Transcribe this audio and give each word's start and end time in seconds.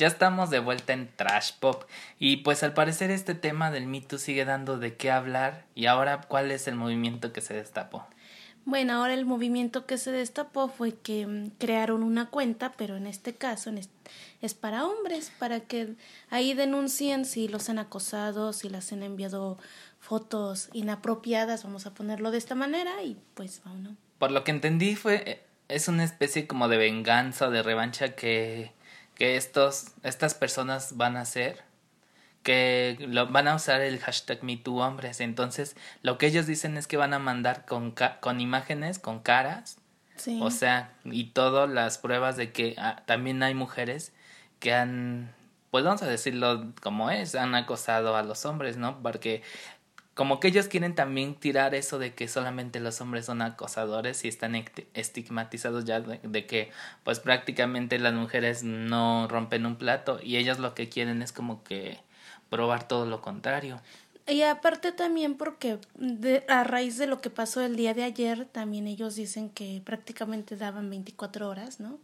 Ya 0.00 0.06
estamos 0.06 0.48
de 0.48 0.60
vuelta 0.60 0.94
en 0.94 1.10
Trash 1.14 1.52
Pop 1.60 1.84
y 2.18 2.38
pues 2.38 2.62
al 2.62 2.72
parecer 2.72 3.10
este 3.10 3.34
tema 3.34 3.70
del 3.70 3.84
mito 3.84 4.16
sigue 4.16 4.46
dando 4.46 4.78
de 4.78 4.96
qué 4.96 5.10
hablar 5.10 5.66
y 5.74 5.84
ahora 5.84 6.22
cuál 6.26 6.50
es 6.52 6.66
el 6.68 6.74
movimiento 6.74 7.34
que 7.34 7.42
se 7.42 7.52
destapó. 7.52 8.06
Bueno, 8.64 8.94
ahora 8.94 9.12
el 9.12 9.26
movimiento 9.26 9.84
que 9.84 9.98
se 9.98 10.10
destapó 10.10 10.68
fue 10.68 10.94
que 10.94 11.26
mm, 11.26 11.50
crearon 11.58 12.02
una 12.02 12.30
cuenta, 12.30 12.72
pero 12.78 12.96
en 12.96 13.06
este 13.06 13.34
caso 13.34 13.70
es 14.40 14.54
para 14.54 14.86
hombres, 14.86 15.32
para 15.38 15.60
que 15.60 15.92
ahí 16.30 16.54
denuncien 16.54 17.26
si 17.26 17.46
los 17.46 17.68
han 17.68 17.78
acosado, 17.78 18.54
si 18.54 18.70
les 18.70 18.90
han 18.94 19.02
enviado 19.02 19.58
fotos 19.98 20.70
inapropiadas, 20.72 21.64
vamos 21.64 21.84
a 21.84 21.92
ponerlo 21.92 22.30
de 22.30 22.38
esta 22.38 22.54
manera, 22.54 23.02
y 23.02 23.18
pues 23.34 23.60
bueno. 23.66 23.94
Por 24.18 24.30
lo 24.30 24.44
que 24.44 24.52
entendí 24.52 24.96
fue, 24.96 25.22
eh, 25.26 25.42
es 25.68 25.88
una 25.88 26.04
especie 26.04 26.46
como 26.46 26.68
de 26.68 26.78
venganza 26.78 27.48
o 27.48 27.50
de 27.50 27.62
revancha 27.62 28.14
que 28.14 28.72
que 29.20 29.36
estos, 29.36 29.88
estas 30.02 30.32
personas 30.32 30.96
van 30.96 31.18
a 31.18 31.20
hacer, 31.20 31.62
que 32.42 32.96
lo, 33.00 33.26
van 33.26 33.48
a 33.48 33.54
usar 33.54 33.82
el 33.82 33.98
hashtag 33.98 34.42
MeTooHombres. 34.42 35.20
Entonces, 35.20 35.76
lo 36.00 36.16
que 36.16 36.26
ellos 36.26 36.46
dicen 36.46 36.78
es 36.78 36.86
que 36.86 36.96
van 36.96 37.12
a 37.12 37.18
mandar 37.18 37.66
con, 37.66 37.94
con 38.20 38.40
imágenes, 38.40 38.98
con 38.98 39.20
caras, 39.20 39.76
o 40.40 40.50
sea, 40.50 40.94
y 41.04 41.32
todas 41.32 41.68
las 41.68 41.98
pruebas 41.98 42.38
de 42.38 42.50
que 42.50 42.74
ah, 42.78 43.02
también 43.04 43.42
hay 43.42 43.52
mujeres 43.52 44.14
que 44.58 44.72
han, 44.72 45.34
pues 45.70 45.84
vamos 45.84 46.02
a 46.02 46.06
decirlo 46.06 46.72
como 46.80 47.10
es, 47.10 47.34
han 47.34 47.54
acosado 47.54 48.16
a 48.16 48.22
los 48.22 48.46
hombres, 48.46 48.78
¿no? 48.78 49.02
Porque 49.02 49.42
como 50.20 50.38
que 50.38 50.48
ellos 50.48 50.68
quieren 50.68 50.94
también 50.94 51.34
tirar 51.34 51.74
eso 51.74 51.98
de 51.98 52.12
que 52.12 52.28
solamente 52.28 52.78
los 52.78 53.00
hombres 53.00 53.24
son 53.24 53.40
acosadores 53.40 54.22
y 54.26 54.28
están 54.28 54.54
estigmatizados 54.92 55.86
ya 55.86 56.00
de, 56.00 56.44
que 56.46 56.70
pues 57.04 57.20
prácticamente 57.20 57.98
las 57.98 58.12
mujeres 58.12 58.62
no 58.62 59.28
rompen 59.28 59.64
un 59.64 59.76
plato 59.76 60.20
y 60.22 60.36
ellos 60.36 60.58
lo 60.58 60.74
que 60.74 60.90
quieren 60.90 61.22
es 61.22 61.32
como 61.32 61.64
que 61.64 62.00
probar 62.50 62.86
todo 62.86 63.06
lo 63.06 63.22
contrario. 63.22 63.80
Y 64.26 64.42
aparte 64.42 64.92
también 64.92 65.38
porque 65.38 65.78
a 66.48 66.64
raíz 66.64 66.98
de 66.98 67.06
lo 67.06 67.22
que 67.22 67.30
pasó 67.30 67.62
el 67.62 67.74
día 67.74 67.94
de 67.94 68.04
ayer, 68.04 68.44
también 68.44 68.88
ellos 68.88 69.14
dicen 69.14 69.48
que 69.48 69.80
prácticamente 69.82 70.54
daban 70.54 70.90
24 70.90 71.48
horas, 71.48 71.80
¿no? 71.80 71.98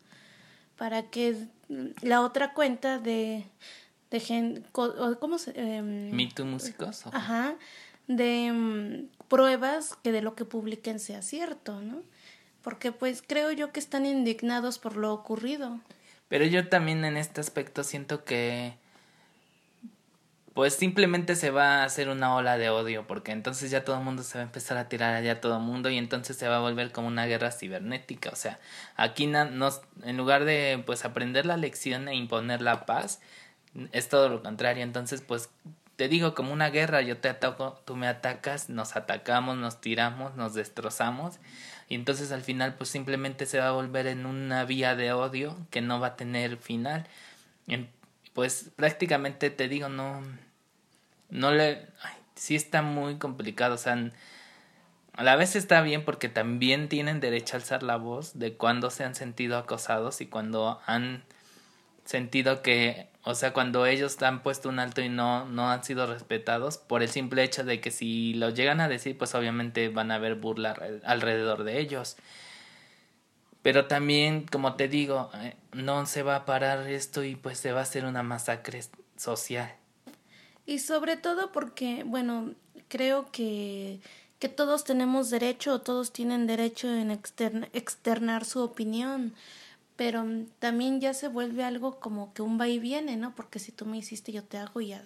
Para 0.78 1.10
que 1.10 1.36
la 2.00 2.22
otra 2.22 2.54
cuenta 2.54 2.98
de, 2.98 3.44
de 4.10 4.20
gente, 4.20 4.62
¿cómo 4.72 5.36
se...? 5.36 5.52
Eh, 5.54 5.82
¿Me 5.82 6.30
músicos? 6.44 7.04
Ajá 7.08 7.56
de 8.08 8.52
mm, 8.52 9.26
pruebas 9.28 9.96
que 10.02 10.12
de 10.12 10.22
lo 10.22 10.34
que 10.34 10.44
publiquen 10.44 11.00
sea 11.00 11.22
cierto, 11.22 11.80
¿no? 11.80 12.02
Porque 12.62 12.92
pues 12.92 13.22
creo 13.26 13.52
yo 13.52 13.72
que 13.72 13.80
están 13.80 14.06
indignados 14.06 14.78
por 14.78 14.96
lo 14.96 15.12
ocurrido. 15.12 15.80
Pero 16.28 16.44
yo 16.44 16.68
también 16.68 17.04
en 17.04 17.16
este 17.16 17.40
aspecto 17.40 17.84
siento 17.84 18.24
que 18.24 18.74
pues 20.56 20.74
simplemente 20.74 21.36
se 21.36 21.50
va 21.50 21.82
a 21.82 21.84
hacer 21.84 22.08
una 22.08 22.34
ola 22.34 22.56
de 22.56 22.70
odio, 22.70 23.06
porque 23.06 23.30
entonces 23.30 23.70
ya 23.70 23.84
todo 23.84 23.98
el 23.98 24.02
mundo 24.02 24.22
se 24.22 24.38
va 24.38 24.42
a 24.42 24.46
empezar 24.46 24.78
a 24.78 24.88
tirar 24.88 25.14
allá 25.14 25.32
a 25.32 25.40
todo 25.42 25.58
el 25.58 25.62
mundo 25.62 25.90
y 25.90 25.98
entonces 25.98 26.38
se 26.38 26.48
va 26.48 26.56
a 26.56 26.60
volver 26.60 26.92
como 26.92 27.08
una 27.08 27.26
guerra 27.26 27.52
cibernética. 27.52 28.30
O 28.30 28.36
sea, 28.36 28.58
aquí 28.96 29.26
nos, 29.26 29.82
en 30.02 30.16
lugar 30.16 30.46
de 30.46 30.82
pues 30.86 31.04
aprender 31.04 31.44
la 31.44 31.58
lección 31.58 32.08
e 32.08 32.14
imponer 32.14 32.62
la 32.62 32.86
paz, 32.86 33.20
es 33.92 34.08
todo 34.08 34.30
lo 34.30 34.42
contrario. 34.42 34.82
Entonces, 34.82 35.20
pues 35.20 35.50
te 35.96 36.08
digo, 36.08 36.34
como 36.34 36.52
una 36.52 36.70
guerra, 36.70 37.00
yo 37.00 37.18
te 37.18 37.28
ataco, 37.28 37.80
tú 37.86 37.96
me 37.96 38.06
atacas, 38.06 38.68
nos 38.68 38.96
atacamos, 38.96 39.56
nos 39.56 39.80
tiramos, 39.80 40.36
nos 40.36 40.54
destrozamos 40.54 41.38
y 41.88 41.94
entonces 41.94 42.32
al 42.32 42.42
final 42.42 42.74
pues 42.74 42.90
simplemente 42.90 43.46
se 43.46 43.58
va 43.58 43.68
a 43.68 43.72
volver 43.72 44.06
en 44.06 44.26
una 44.26 44.64
vía 44.64 44.94
de 44.94 45.12
odio 45.12 45.56
que 45.70 45.80
no 45.80 45.98
va 45.98 46.08
a 46.08 46.16
tener 46.16 46.58
final. 46.58 47.06
Pues 48.34 48.70
prácticamente 48.76 49.48
te 49.50 49.68
digo, 49.68 49.88
no, 49.88 50.22
no 51.30 51.52
le, 51.52 51.86
sí 52.34 52.54
está 52.54 52.82
muy 52.82 53.16
complicado, 53.16 53.76
o 53.76 53.78
sea, 53.78 54.10
a 55.14 55.22
la 55.22 55.36
vez 55.36 55.56
está 55.56 55.80
bien 55.80 56.04
porque 56.04 56.28
también 56.28 56.90
tienen 56.90 57.20
derecho 57.20 57.56
a 57.56 57.60
alzar 57.60 57.82
la 57.82 57.96
voz 57.96 58.38
de 58.38 58.54
cuando 58.54 58.90
se 58.90 59.04
han 59.04 59.14
sentido 59.14 59.56
acosados 59.56 60.20
y 60.20 60.26
cuando 60.26 60.80
han 60.84 61.24
sentido 62.04 62.60
que 62.60 63.08
o 63.28 63.34
sea, 63.34 63.52
cuando 63.52 63.86
ellos 63.86 64.22
han 64.22 64.40
puesto 64.40 64.68
un 64.68 64.78
alto 64.78 65.00
y 65.00 65.08
no, 65.08 65.46
no 65.46 65.68
han 65.68 65.82
sido 65.82 66.06
respetados, 66.06 66.78
por 66.78 67.02
el 67.02 67.08
simple 67.08 67.42
hecho 67.42 67.64
de 67.64 67.80
que 67.80 67.90
si 67.90 68.34
lo 68.34 68.50
llegan 68.50 68.80
a 68.80 68.88
decir, 68.88 69.18
pues 69.18 69.34
obviamente 69.34 69.88
van 69.88 70.12
a 70.12 70.14
haber 70.14 70.36
burla 70.36 70.78
alrededor 71.02 71.64
de 71.64 71.80
ellos. 71.80 72.16
Pero 73.62 73.86
también, 73.86 74.46
como 74.46 74.76
te 74.76 74.86
digo, 74.86 75.30
eh, 75.34 75.56
no 75.72 76.06
se 76.06 76.22
va 76.22 76.36
a 76.36 76.44
parar 76.44 76.88
esto 76.88 77.24
y 77.24 77.34
pues 77.34 77.58
se 77.58 77.72
va 77.72 77.80
a 77.80 77.82
hacer 77.82 78.04
una 78.04 78.22
masacre 78.22 78.80
social. 79.16 79.74
Y 80.64 80.78
sobre 80.78 81.16
todo 81.16 81.50
porque, 81.50 82.04
bueno, 82.06 82.54
creo 82.86 83.32
que, 83.32 83.98
que 84.38 84.48
todos 84.48 84.84
tenemos 84.84 85.30
derecho, 85.30 85.80
todos 85.80 86.12
tienen 86.12 86.46
derecho 86.46 86.86
en 86.94 87.10
externar 87.10 88.44
su 88.44 88.62
opinión 88.62 89.34
pero 89.96 90.24
mm, 90.24 90.46
también 90.58 91.00
ya 91.00 91.14
se 91.14 91.28
vuelve 91.28 91.64
algo 91.64 91.98
como 91.98 92.32
que 92.32 92.42
un 92.42 92.60
va 92.60 92.68
y 92.68 92.78
viene, 92.78 93.16
¿no? 93.16 93.34
Porque 93.34 93.58
si 93.58 93.72
tú 93.72 93.86
me 93.86 93.96
hiciste, 93.96 94.32
yo 94.32 94.44
te 94.44 94.58
hago 94.58 94.80
y, 94.80 94.88
ya, 94.88 95.02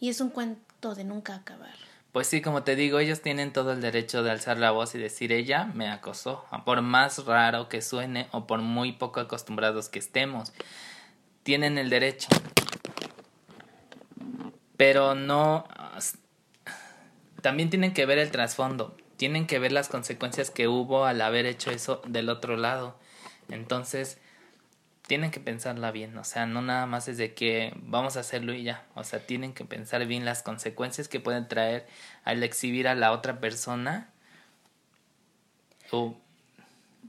y 0.00 0.08
es 0.08 0.20
un 0.20 0.30
cuento 0.30 0.94
de 0.94 1.04
nunca 1.04 1.34
acabar. 1.34 1.74
Pues 2.12 2.26
sí, 2.26 2.42
como 2.42 2.64
te 2.64 2.74
digo, 2.74 2.98
ellos 2.98 3.20
tienen 3.20 3.52
todo 3.52 3.72
el 3.72 3.80
derecho 3.80 4.24
de 4.24 4.32
alzar 4.32 4.58
la 4.58 4.72
voz 4.72 4.96
y 4.96 4.98
decir 4.98 5.30
ella 5.30 5.66
me 5.74 5.88
acosó, 5.88 6.44
por 6.64 6.82
más 6.82 7.24
raro 7.24 7.68
que 7.68 7.82
suene 7.82 8.26
o 8.32 8.48
por 8.48 8.60
muy 8.62 8.92
poco 8.92 9.20
acostumbrados 9.20 9.88
que 9.88 10.00
estemos. 10.00 10.52
Tienen 11.44 11.78
el 11.78 11.88
derecho. 11.88 12.28
Pero 14.76 15.14
no... 15.14 15.68
También 17.42 17.70
tienen 17.70 17.94
que 17.94 18.06
ver 18.06 18.18
el 18.18 18.30
trasfondo, 18.30 18.96
tienen 19.16 19.46
que 19.46 19.58
ver 19.58 19.72
las 19.72 19.88
consecuencias 19.88 20.50
que 20.50 20.66
hubo 20.66 21.04
al 21.04 21.20
haber 21.22 21.46
hecho 21.46 21.70
eso 21.70 22.02
del 22.06 22.28
otro 22.28 22.56
lado. 22.56 22.98
Entonces, 23.48 24.18
tienen 25.10 25.32
que 25.32 25.40
pensarla 25.40 25.90
bien, 25.90 26.16
o 26.18 26.22
sea, 26.22 26.46
no 26.46 26.62
nada 26.62 26.86
más 26.86 27.08
es 27.08 27.18
de 27.18 27.34
que 27.34 27.74
vamos 27.82 28.16
a 28.16 28.20
hacerlo 28.20 28.54
y 28.54 28.62
ya, 28.62 28.86
o 28.94 29.02
sea, 29.02 29.18
tienen 29.18 29.54
que 29.54 29.64
pensar 29.64 30.06
bien 30.06 30.24
las 30.24 30.44
consecuencias 30.44 31.08
que 31.08 31.18
pueden 31.18 31.48
traer 31.48 31.88
al 32.22 32.44
exhibir 32.44 32.86
a 32.86 32.94
la 32.94 33.10
otra 33.10 33.40
persona. 33.40 34.08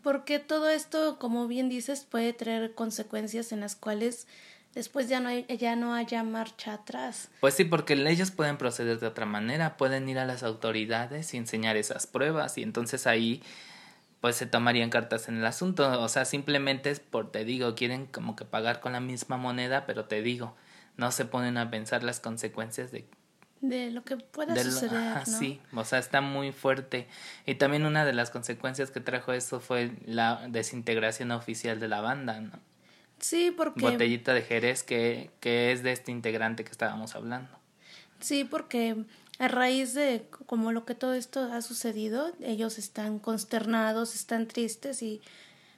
Porque 0.02 0.40
todo 0.40 0.68
esto, 0.72 1.20
como 1.20 1.48
bien 1.48 1.70
dices, 1.70 2.04
puede 2.10 2.34
traer 2.34 2.74
consecuencias 2.74 3.52
en 3.52 3.60
las 3.60 3.76
cuales 3.76 4.26
después 4.74 5.08
ya 5.08 5.20
no, 5.20 5.30
ya 5.38 5.76
no 5.76 5.94
haya 5.94 6.24
marcha 6.24 6.74
atrás. 6.74 7.30
Pues 7.40 7.54
sí, 7.54 7.66
porque 7.66 7.94
ellos 7.94 8.32
pueden 8.32 8.58
proceder 8.58 9.00
de 9.00 9.06
otra 9.06 9.28
manera, 9.28 9.78
pueden 9.78 10.10
ir 10.10 10.18
a 10.18 10.26
las 10.26 10.42
autoridades 10.42 11.36
y 11.36 11.38
enseñar 11.38 11.78
esas 11.78 12.08
pruebas 12.08 12.58
y 12.58 12.64
entonces 12.64 13.06
ahí 13.06 13.44
pues 14.22 14.36
se 14.36 14.46
tomarían 14.46 14.92
cartas 14.92 15.28
en 15.28 15.38
el 15.38 15.46
asunto. 15.46 16.00
O 16.02 16.08
sea, 16.08 16.26
simplemente 16.26 16.92
es 16.92 17.00
por, 17.00 17.32
te 17.32 17.44
digo, 17.44 17.76
quieren 17.76 18.06
como 18.06 18.36
que 18.36 18.46
pagar 18.46 18.80
con 18.80 18.94
la 18.94 19.00
misma 19.00 19.38
moneda, 19.38 19.86
pero 19.88 20.06
te 20.06 20.22
digo, 20.22 20.56
no 20.96 21.12
se 21.12 21.26
ponen 21.26 21.58
a 21.58 21.70
pensar 21.72 22.04
las 22.04 22.20
consecuencias 22.20 22.92
de... 22.92 23.06
De 23.62 23.92
lo 23.92 24.04
que 24.04 24.18
pueda 24.18 24.56
suceder. 24.56 25.18
¿no? 25.18 25.26
Sí, 25.26 25.60
o 25.74 25.84
sea, 25.84 26.00
está 26.00 26.22
muy 26.22 26.52
fuerte. 26.52 27.08
Y 27.46 27.56
también 27.56 27.86
una 27.86 28.06
de 28.06 28.14
las 28.14 28.32
consecuencias 28.32 28.90
que 28.90 29.02
trajo 29.02 29.34
esto 29.34 29.60
fue 29.60 29.92
la 30.06 30.48
desintegración 30.50 31.32
oficial 31.32 31.80
de 31.80 31.88
la 31.88 32.02
banda, 32.02 32.42
¿no? 32.42 32.60
Sí, 33.20 33.54
porque... 33.56 33.82
Botellita 33.82 34.34
de 34.34 34.42
Jerez, 34.42 34.82
que, 34.82 35.30
que 35.40 35.72
es 35.72 35.84
de 35.84 35.92
este 35.92 36.12
integrante 36.12 36.64
que 36.64 36.72
estábamos 36.72 37.16
hablando. 37.16 37.62
Sí, 38.20 38.44
porque 38.44 39.04
a 39.42 39.48
raíz 39.48 39.96
de 39.96 40.24
como 40.46 40.72
lo 40.72 40.86
que 40.86 40.94
todo 40.94 41.16
esto 41.16 41.52
ha 41.52 41.64
sucedido, 41.64 42.32
ellos 42.44 42.78
están 42.78 43.18
consternados, 43.18 44.14
están 44.14 44.48
tristes 44.48 45.02
y 45.02 45.20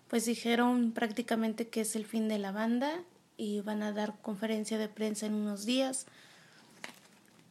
pues 0.09 0.25
dijeron 0.25 0.91
prácticamente 0.91 1.69
que 1.69 1.79
es 1.79 1.95
el 1.95 2.05
fin 2.05 2.27
de 2.27 2.39
la 2.39 2.51
banda 2.51 2.91
y 3.37 3.61
van 3.61 3.81
a 3.81 3.93
dar 3.93 4.15
conferencia 4.21 4.77
de 4.77 4.89
prensa 4.89 5.27
en 5.27 5.35
unos 5.35 5.65
días. 5.65 6.07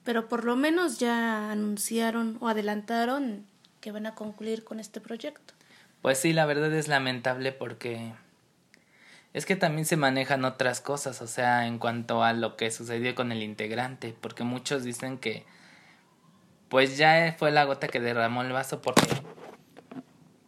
Pero 0.05 0.29
por 0.29 0.45
lo 0.45 0.55
menos 0.55 0.99
ya 0.99 1.51
anunciaron 1.51 2.37
o 2.41 2.49
adelantaron 2.49 3.47
que 3.81 3.91
van 3.91 4.05
a 4.05 4.15
concluir 4.15 4.65
con 4.65 4.81
este 4.81 5.01
proyecto. 5.01 5.55
Pues 6.03 6.19
sí, 6.19 6.35
la 6.35 6.45
verdad 6.45 6.75
es 6.75 6.89
lamentable 6.89 7.53
porque 7.53 8.13
es 9.33 9.47
que 9.47 9.57
también 9.57 9.87
se 9.87 9.97
manejan 9.97 10.45
otras 10.45 10.83
cosas, 10.83 11.23
o 11.23 11.27
sea, 11.27 11.67
en 11.67 11.79
cuanto 11.79 12.23
a 12.23 12.35
lo 12.35 12.59
que 12.59 12.71
sucedió 12.71 13.15
con 13.15 13.33
el 13.33 13.43
integrante, 13.43 14.15
porque 14.21 14.45
muchos 14.45 14.85
dicen 14.85 15.17
que 15.17 15.47
pues 16.73 16.97
ya 16.97 17.37
fue 17.39 17.51
la 17.51 17.65
gota 17.65 17.87
que 17.87 18.01
derramó 18.01 18.41
el 18.41 18.51
vaso 18.51 18.81
porque 18.81 19.07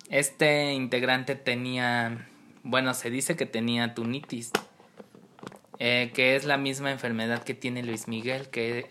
este 0.08 0.72
integrante 0.72 1.34
tenía, 1.34 2.26
bueno, 2.62 2.94
se 2.94 3.10
dice 3.10 3.36
que 3.36 3.44
tenía 3.44 3.92
tunitis, 3.92 4.50
eh, 5.78 6.12
que 6.14 6.34
es 6.34 6.46
la 6.46 6.56
misma 6.56 6.92
enfermedad 6.92 7.42
que 7.42 7.52
tiene 7.52 7.82
Luis 7.82 8.08
Miguel, 8.08 8.48
que, 8.48 8.90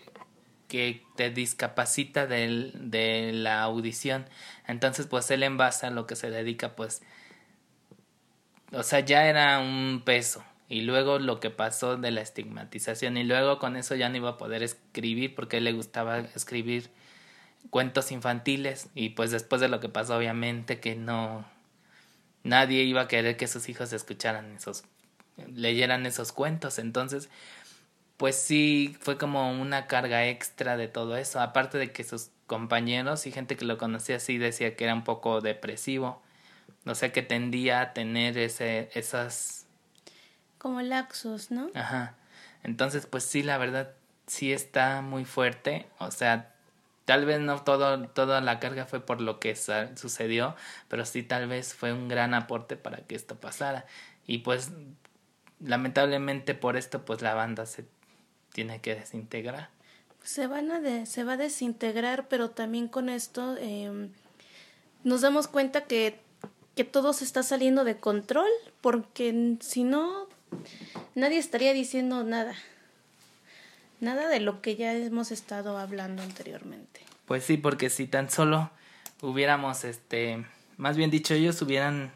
que 0.68 1.02
te 1.16 1.30
discapacita 1.30 2.28
de 2.28 3.32
la 3.34 3.62
audición. 3.62 4.26
Entonces, 4.68 5.08
pues 5.08 5.28
él 5.32 5.42
en 5.42 5.56
base 5.56 5.86
a 5.86 5.90
lo 5.90 6.06
que 6.06 6.14
se 6.14 6.30
dedica, 6.30 6.76
pues, 6.76 7.02
o 8.70 8.84
sea, 8.84 9.00
ya 9.00 9.26
era 9.26 9.58
un 9.58 10.02
peso 10.04 10.44
y 10.68 10.82
luego 10.82 11.18
lo 11.18 11.40
que 11.40 11.50
pasó 11.50 11.96
de 11.96 12.12
la 12.12 12.20
estigmatización 12.20 13.16
y 13.16 13.24
luego 13.24 13.58
con 13.58 13.74
eso 13.74 13.96
ya 13.96 14.08
no 14.08 14.18
iba 14.18 14.30
a 14.30 14.38
poder 14.38 14.62
escribir 14.62 15.34
porque 15.34 15.56
él 15.56 15.64
le 15.64 15.72
gustaba 15.72 16.20
escribir 16.20 16.90
cuentos 17.70 18.12
infantiles 18.12 18.88
y 18.94 19.10
pues 19.10 19.30
después 19.30 19.60
de 19.60 19.68
lo 19.68 19.80
que 19.80 19.88
pasó 19.88 20.16
obviamente 20.16 20.80
que 20.80 20.96
no 20.96 21.44
nadie 22.42 22.82
iba 22.82 23.02
a 23.02 23.08
querer 23.08 23.36
que 23.36 23.48
sus 23.48 23.68
hijos 23.68 23.92
escucharan 23.92 24.54
esos 24.56 24.84
leyeran 25.36 26.06
esos 26.06 26.32
cuentos. 26.32 26.78
Entonces 26.78 27.28
pues 28.16 28.36
sí 28.36 28.96
fue 29.00 29.18
como 29.18 29.50
una 29.50 29.86
carga 29.86 30.26
extra 30.28 30.76
de 30.76 30.88
todo 30.88 31.16
eso. 31.16 31.40
Aparte 31.40 31.78
de 31.78 31.92
que 31.92 32.04
sus 32.04 32.30
compañeros 32.46 33.26
y 33.26 33.32
gente 33.32 33.56
que 33.56 33.64
lo 33.64 33.78
conocía 33.78 34.16
así 34.16 34.38
decía 34.38 34.76
que 34.76 34.84
era 34.84 34.94
un 34.94 35.04
poco 35.04 35.40
depresivo. 35.40 36.22
O 36.86 36.94
sea 36.94 37.12
que 37.12 37.22
tendía 37.22 37.80
a 37.80 37.92
tener 37.92 38.38
ese 38.38 38.90
esas 38.94 39.66
como 40.58 40.80
laxos 40.80 41.50
no 41.50 41.70
ajá. 41.74 42.14
Entonces 42.62 43.06
pues 43.06 43.24
sí 43.24 43.42
la 43.42 43.58
verdad 43.58 43.94
sí 44.26 44.52
está 44.52 45.02
muy 45.02 45.24
fuerte. 45.24 45.86
O 45.98 46.10
sea 46.10 46.53
Tal 47.04 47.26
vez 47.26 47.40
no 47.40 47.62
todo, 47.62 48.08
toda 48.08 48.40
la 48.40 48.60
carga 48.60 48.86
fue 48.86 49.00
por 49.00 49.20
lo 49.20 49.38
que 49.38 49.54
sucedió, 49.56 50.56
pero 50.88 51.04
sí 51.04 51.22
tal 51.22 51.48
vez 51.48 51.74
fue 51.74 51.92
un 51.92 52.08
gran 52.08 52.32
aporte 52.32 52.76
para 52.76 52.98
que 52.98 53.14
esto 53.14 53.36
pasara. 53.36 53.84
Y 54.26 54.38
pues 54.38 54.70
lamentablemente 55.60 56.54
por 56.54 56.76
esto 56.76 57.04
pues 57.04 57.20
la 57.20 57.34
banda 57.34 57.66
se 57.66 57.84
tiene 58.52 58.80
que 58.80 58.94
desintegrar. 58.94 59.68
Se, 60.22 60.46
van 60.46 60.70
a 60.70 61.04
se 61.04 61.24
va 61.24 61.34
a 61.34 61.36
desintegrar, 61.36 62.28
pero 62.28 62.50
también 62.50 62.88
con 62.88 63.10
esto 63.10 63.56
eh, 63.58 64.08
nos 65.02 65.20
damos 65.20 65.46
cuenta 65.46 65.84
que, 65.84 66.18
que 66.74 66.84
todo 66.84 67.12
se 67.12 67.24
está 67.24 67.42
saliendo 67.42 67.84
de 67.84 67.98
control, 67.98 68.48
porque 68.80 69.58
si 69.60 69.84
no, 69.84 70.26
nadie 71.14 71.36
estaría 71.36 71.74
diciendo 71.74 72.24
nada. 72.24 72.54
Nada 74.04 74.28
de 74.28 74.38
lo 74.38 74.60
que 74.60 74.76
ya 74.76 74.92
hemos 74.92 75.32
estado 75.32 75.78
hablando 75.78 76.22
anteriormente. 76.22 77.00
Pues 77.24 77.42
sí, 77.42 77.56
porque 77.56 77.88
si 77.88 78.06
tan 78.06 78.28
solo 78.28 78.70
hubiéramos, 79.22 79.84
este, 79.84 80.44
más 80.76 80.98
bien 80.98 81.10
dicho, 81.10 81.32
ellos 81.32 81.62
hubieran, 81.62 82.12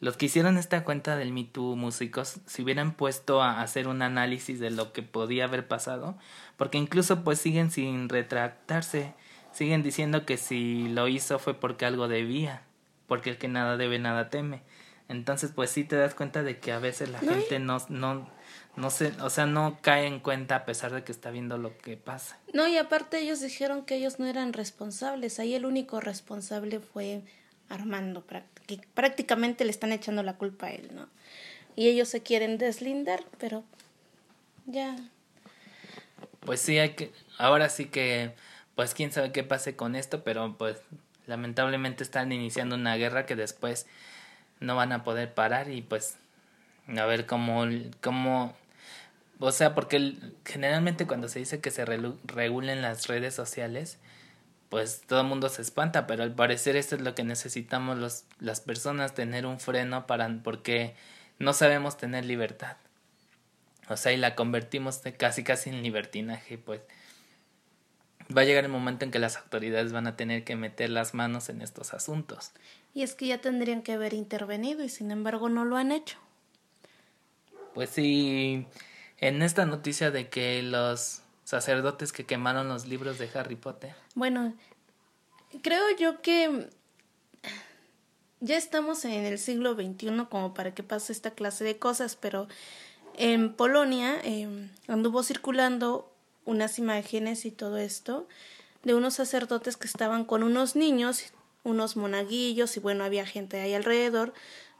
los 0.00 0.16
que 0.16 0.26
hicieron 0.26 0.58
esta 0.58 0.82
cuenta 0.82 1.14
del 1.14 1.32
Me 1.32 1.44
Too 1.44 1.76
músicos, 1.76 2.40
se 2.44 2.62
hubieran 2.62 2.90
puesto 2.90 3.40
a 3.40 3.62
hacer 3.62 3.86
un 3.86 4.02
análisis 4.02 4.58
de 4.58 4.70
lo 4.70 4.92
que 4.92 5.04
podía 5.04 5.44
haber 5.44 5.68
pasado, 5.68 6.18
porque 6.56 6.78
incluso 6.78 7.22
pues 7.22 7.38
siguen 7.38 7.70
sin 7.70 8.08
retractarse, 8.08 9.14
siguen 9.52 9.84
diciendo 9.84 10.26
que 10.26 10.38
si 10.38 10.88
lo 10.88 11.06
hizo 11.06 11.38
fue 11.38 11.54
porque 11.54 11.86
algo 11.86 12.08
debía, 12.08 12.62
porque 13.06 13.30
el 13.30 13.38
que 13.38 13.46
nada 13.46 13.76
debe 13.76 14.00
nada 14.00 14.28
teme. 14.28 14.62
Entonces 15.08 15.52
pues 15.54 15.70
sí 15.70 15.84
te 15.84 15.94
das 15.94 16.16
cuenta 16.16 16.42
de 16.42 16.58
que 16.58 16.72
a 16.72 16.80
veces 16.80 17.10
la 17.10 17.20
gente 17.20 17.60
no, 17.60 17.78
no 17.90 18.28
no 18.76 18.90
sé, 18.90 19.12
o 19.20 19.30
sea, 19.30 19.46
no 19.46 19.78
cae 19.80 20.06
en 20.06 20.20
cuenta 20.20 20.56
a 20.56 20.64
pesar 20.64 20.92
de 20.92 21.02
que 21.02 21.12
está 21.12 21.30
viendo 21.30 21.58
lo 21.58 21.76
que 21.78 21.96
pasa. 21.96 22.38
No, 22.52 22.66
y 22.68 22.76
aparte 22.76 23.18
ellos 23.18 23.40
dijeron 23.40 23.84
que 23.84 23.96
ellos 23.96 24.18
no 24.18 24.26
eran 24.26 24.52
responsables, 24.52 25.38
ahí 25.38 25.54
el 25.54 25.66
único 25.66 26.00
responsable 26.00 26.80
fue 26.80 27.22
Armando, 27.68 28.24
que 28.66 28.80
prácticamente 28.94 29.64
le 29.64 29.70
están 29.70 29.92
echando 29.92 30.22
la 30.22 30.36
culpa 30.36 30.66
a 30.66 30.70
él, 30.70 30.90
¿no? 30.94 31.08
Y 31.76 31.88
ellos 31.88 32.08
se 32.08 32.22
quieren 32.22 32.58
deslindar, 32.58 33.24
pero 33.38 33.64
ya. 34.66 34.96
Pues 36.40 36.60
sí, 36.60 36.78
hay 36.78 36.90
que, 36.90 37.12
ahora 37.38 37.68
sí 37.68 37.86
que, 37.86 38.34
pues 38.74 38.94
quién 38.94 39.12
sabe 39.12 39.32
qué 39.32 39.44
pase 39.44 39.76
con 39.76 39.94
esto, 39.94 40.24
pero 40.24 40.56
pues 40.56 40.78
lamentablemente 41.26 42.02
están 42.02 42.32
iniciando 42.32 42.74
una 42.74 42.96
guerra 42.96 43.26
que 43.26 43.36
después 43.36 43.86
no 44.58 44.74
van 44.74 44.92
a 44.92 45.04
poder 45.04 45.32
parar 45.32 45.70
y 45.70 45.82
pues 45.82 46.16
a 46.98 47.04
ver 47.06 47.26
cómo, 47.26 47.64
cómo 48.00 48.56
o 49.40 49.52
sea, 49.52 49.74
porque 49.74 50.14
generalmente 50.44 51.06
cuando 51.06 51.28
se 51.28 51.38
dice 51.38 51.60
que 51.60 51.70
se 51.70 51.84
regulen 51.86 52.82
las 52.82 53.06
redes 53.08 53.34
sociales, 53.34 53.98
pues 54.68 55.02
todo 55.06 55.22
el 55.22 55.26
mundo 55.26 55.48
se 55.48 55.62
espanta, 55.62 56.06
pero 56.06 56.22
al 56.22 56.34
parecer 56.34 56.76
esto 56.76 56.94
es 56.94 57.00
lo 57.00 57.14
que 57.14 57.24
necesitamos 57.24 57.98
los, 57.98 58.24
las 58.38 58.60
personas, 58.60 59.14
tener 59.14 59.46
un 59.46 59.58
freno 59.58 60.06
para, 60.06 60.28
porque 60.44 60.94
no 61.38 61.52
sabemos 61.54 61.96
tener 61.96 62.24
libertad. 62.24 62.76
O 63.88 63.96
sea, 63.96 64.12
y 64.12 64.16
la 64.16 64.36
convertimos 64.36 65.00
casi 65.18 65.42
casi 65.42 65.70
en 65.70 65.82
libertinaje, 65.82 66.58
pues 66.58 66.82
va 68.36 68.42
a 68.42 68.44
llegar 68.44 68.64
el 68.64 68.70
momento 68.70 69.04
en 69.04 69.10
que 69.10 69.18
las 69.18 69.36
autoridades 69.36 69.92
van 69.92 70.06
a 70.06 70.16
tener 70.16 70.44
que 70.44 70.54
meter 70.54 70.90
las 70.90 71.14
manos 71.14 71.48
en 71.48 71.62
estos 71.62 71.94
asuntos. 71.94 72.52
Y 72.94 73.02
es 73.02 73.14
que 73.14 73.26
ya 73.26 73.38
tendrían 73.38 73.82
que 73.82 73.92
haber 73.92 74.14
intervenido 74.14 74.84
y 74.84 74.88
sin 74.88 75.10
embargo 75.10 75.48
no 75.48 75.64
lo 75.64 75.76
han 75.76 75.92
hecho. 75.92 76.18
Pues 77.74 77.90
sí, 77.90 78.66
en 79.20 79.42
esta 79.42 79.66
noticia 79.66 80.10
de 80.10 80.28
que 80.28 80.62
los 80.62 81.22
sacerdotes 81.44 82.12
que 82.12 82.26
quemaron 82.26 82.68
los 82.68 82.86
libros 82.86 83.18
de 83.18 83.28
Harry 83.34 83.56
Potter. 83.56 83.94
Bueno, 84.14 84.54
creo 85.62 85.84
yo 85.98 86.22
que 86.22 86.70
ya 88.40 88.56
estamos 88.56 89.04
en 89.04 89.26
el 89.26 89.38
siglo 89.38 89.74
XXI 89.74 90.26
como 90.30 90.54
para 90.54 90.74
que 90.74 90.82
pase 90.82 91.12
esta 91.12 91.32
clase 91.32 91.64
de 91.64 91.78
cosas, 91.78 92.16
pero 92.16 92.48
en 93.16 93.52
Polonia 93.52 94.18
em, 94.24 94.70
anduvo 94.88 95.22
circulando 95.22 96.10
unas 96.46 96.78
imágenes 96.78 97.44
y 97.44 97.50
todo 97.50 97.76
esto 97.76 98.26
de 98.82 98.94
unos 98.94 99.14
sacerdotes 99.14 99.76
que 99.76 99.86
estaban 99.86 100.24
con 100.24 100.42
unos 100.42 100.74
niños, 100.74 101.32
unos 101.64 101.96
monaguillos 101.96 102.76
y 102.78 102.80
bueno, 102.80 103.04
había 103.04 103.26
gente 103.26 103.60
ahí 103.60 103.74
alrededor 103.74 104.32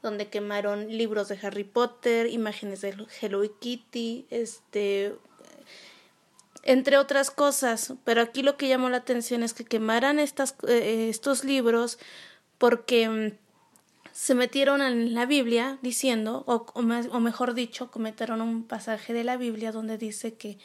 donde 0.02 0.29
quemaron 0.29 0.88
libros 0.88 1.29
de 1.29 1.38
Harry 1.43 1.64
Potter, 1.64 2.26
imágenes 2.29 2.81
de 2.81 2.94
Hello 3.20 3.43
Kitty, 3.61 4.26
este 4.31 5.14
entre 6.62 6.99
otras 6.99 7.31
cosas, 7.31 7.94
pero 8.05 8.20
aquí 8.20 8.43
lo 8.43 8.56
que 8.56 8.69
llamó 8.69 8.91
la 8.91 8.99
atención 8.99 9.43
es 9.43 9.55
que 9.55 9.64
quemaran 9.64 10.19
estas, 10.19 10.55
eh, 10.69 11.08
estos 11.08 11.44
libros 11.44 11.99
porque 12.58 13.08
mm, 13.08 13.38
se 14.12 14.35
metieron 14.35 14.82
en 14.82 15.14
la 15.14 15.25
Biblia 15.25 15.79
diciendo, 15.81 16.44
o, 16.47 16.67
o, 16.75 17.20
mejor 17.20 17.55
dicho, 17.55 17.91
cometaron 17.91 18.43
un 18.43 18.64
pasaje 18.64 19.14
de 19.14 19.25
la 19.25 19.38
Biblia 19.38 19.73
donde 19.73 19.97
dice 19.97 20.35
que, 20.35 20.58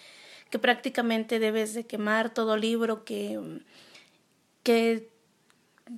que 0.50 0.60
prácticamente 0.60 1.40
debes 1.40 1.74
de 1.74 1.86
quemar 1.86 2.34
todo 2.34 2.58
libro 2.58 3.06
que, 3.06 3.62
que 4.64 5.10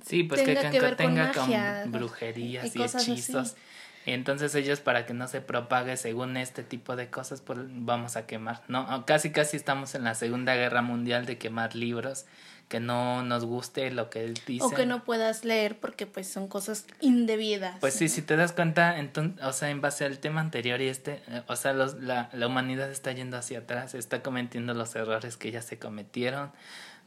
Sí, 0.04 0.24
pues 0.24 0.42
que, 0.42 0.54
tenga 0.96 1.32
con 1.32 1.92
brujerías 1.92 2.74
y, 2.76 2.82
hechizos. 2.82 3.56
Y 4.04 4.12
entonces 4.12 4.54
ellos 4.54 4.80
para 4.80 5.06
que 5.06 5.14
no 5.14 5.28
se 5.28 5.40
propague 5.40 5.96
según 5.96 6.36
este 6.36 6.62
tipo 6.62 6.96
de 6.96 7.08
cosas, 7.10 7.40
pues 7.40 7.58
vamos 7.62 8.16
a 8.16 8.26
quemar. 8.26 8.62
No, 8.68 9.04
casi 9.06 9.30
casi 9.32 9.56
estamos 9.56 9.94
en 9.94 10.04
la 10.04 10.14
Segunda 10.14 10.54
Guerra 10.54 10.82
Mundial 10.82 11.26
de 11.26 11.38
quemar 11.38 11.74
libros 11.74 12.26
que 12.68 12.80
no 12.80 13.22
nos 13.22 13.44
guste 13.44 13.90
lo 13.90 14.10
que 14.10 14.24
él 14.24 14.34
dice. 14.46 14.64
O 14.64 14.70
que 14.70 14.84
no 14.84 15.04
puedas 15.04 15.44
leer 15.44 15.78
porque 15.78 16.06
pues 16.06 16.28
son 16.28 16.48
cosas 16.48 16.86
indebidas. 17.00 17.76
Pues 17.80 17.94
sí, 17.94 18.08
si 18.08 18.22
te 18.22 18.36
das 18.36 18.52
cuenta, 18.52 18.98
entonces, 18.98 19.42
o 19.42 19.52
sea, 19.52 19.70
en 19.70 19.80
base 19.80 20.04
al 20.04 20.18
tema 20.18 20.40
anterior 20.40 20.80
y 20.80 20.88
este, 20.88 21.22
eh, 21.28 21.42
o 21.46 21.56
sea, 21.56 21.72
los, 21.72 21.94
la, 21.94 22.28
la 22.32 22.46
humanidad 22.46 22.90
está 22.90 23.12
yendo 23.12 23.38
hacia 23.38 23.60
atrás, 23.60 23.94
está 23.94 24.22
cometiendo 24.22 24.74
los 24.74 24.94
errores 24.94 25.36
que 25.36 25.50
ya 25.50 25.62
se 25.62 25.78
cometieron. 25.78 26.52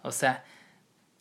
O 0.02 0.12
sea, 0.12 0.44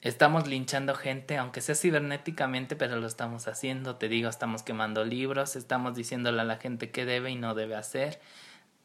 Estamos 0.03 0.49
linchando 0.49 0.95
gente, 0.95 1.37
aunque 1.37 1.61
sea 1.61 1.75
cibernéticamente, 1.75 2.75
pero 2.75 2.97
lo 2.97 3.07
estamos 3.07 3.47
haciendo. 3.49 3.97
Te 3.97 4.09
digo, 4.09 4.31
estamos 4.31 4.63
quemando 4.63 5.05
libros, 5.05 5.57
estamos 5.57 5.95
diciéndole 5.95 6.41
a 6.41 6.45
la 6.45 6.57
gente 6.57 6.91
qué 6.91 7.05
debe 7.05 7.31
y 7.31 7.37
no 7.37 7.55
debe 7.55 7.75
hacer. 7.75 8.19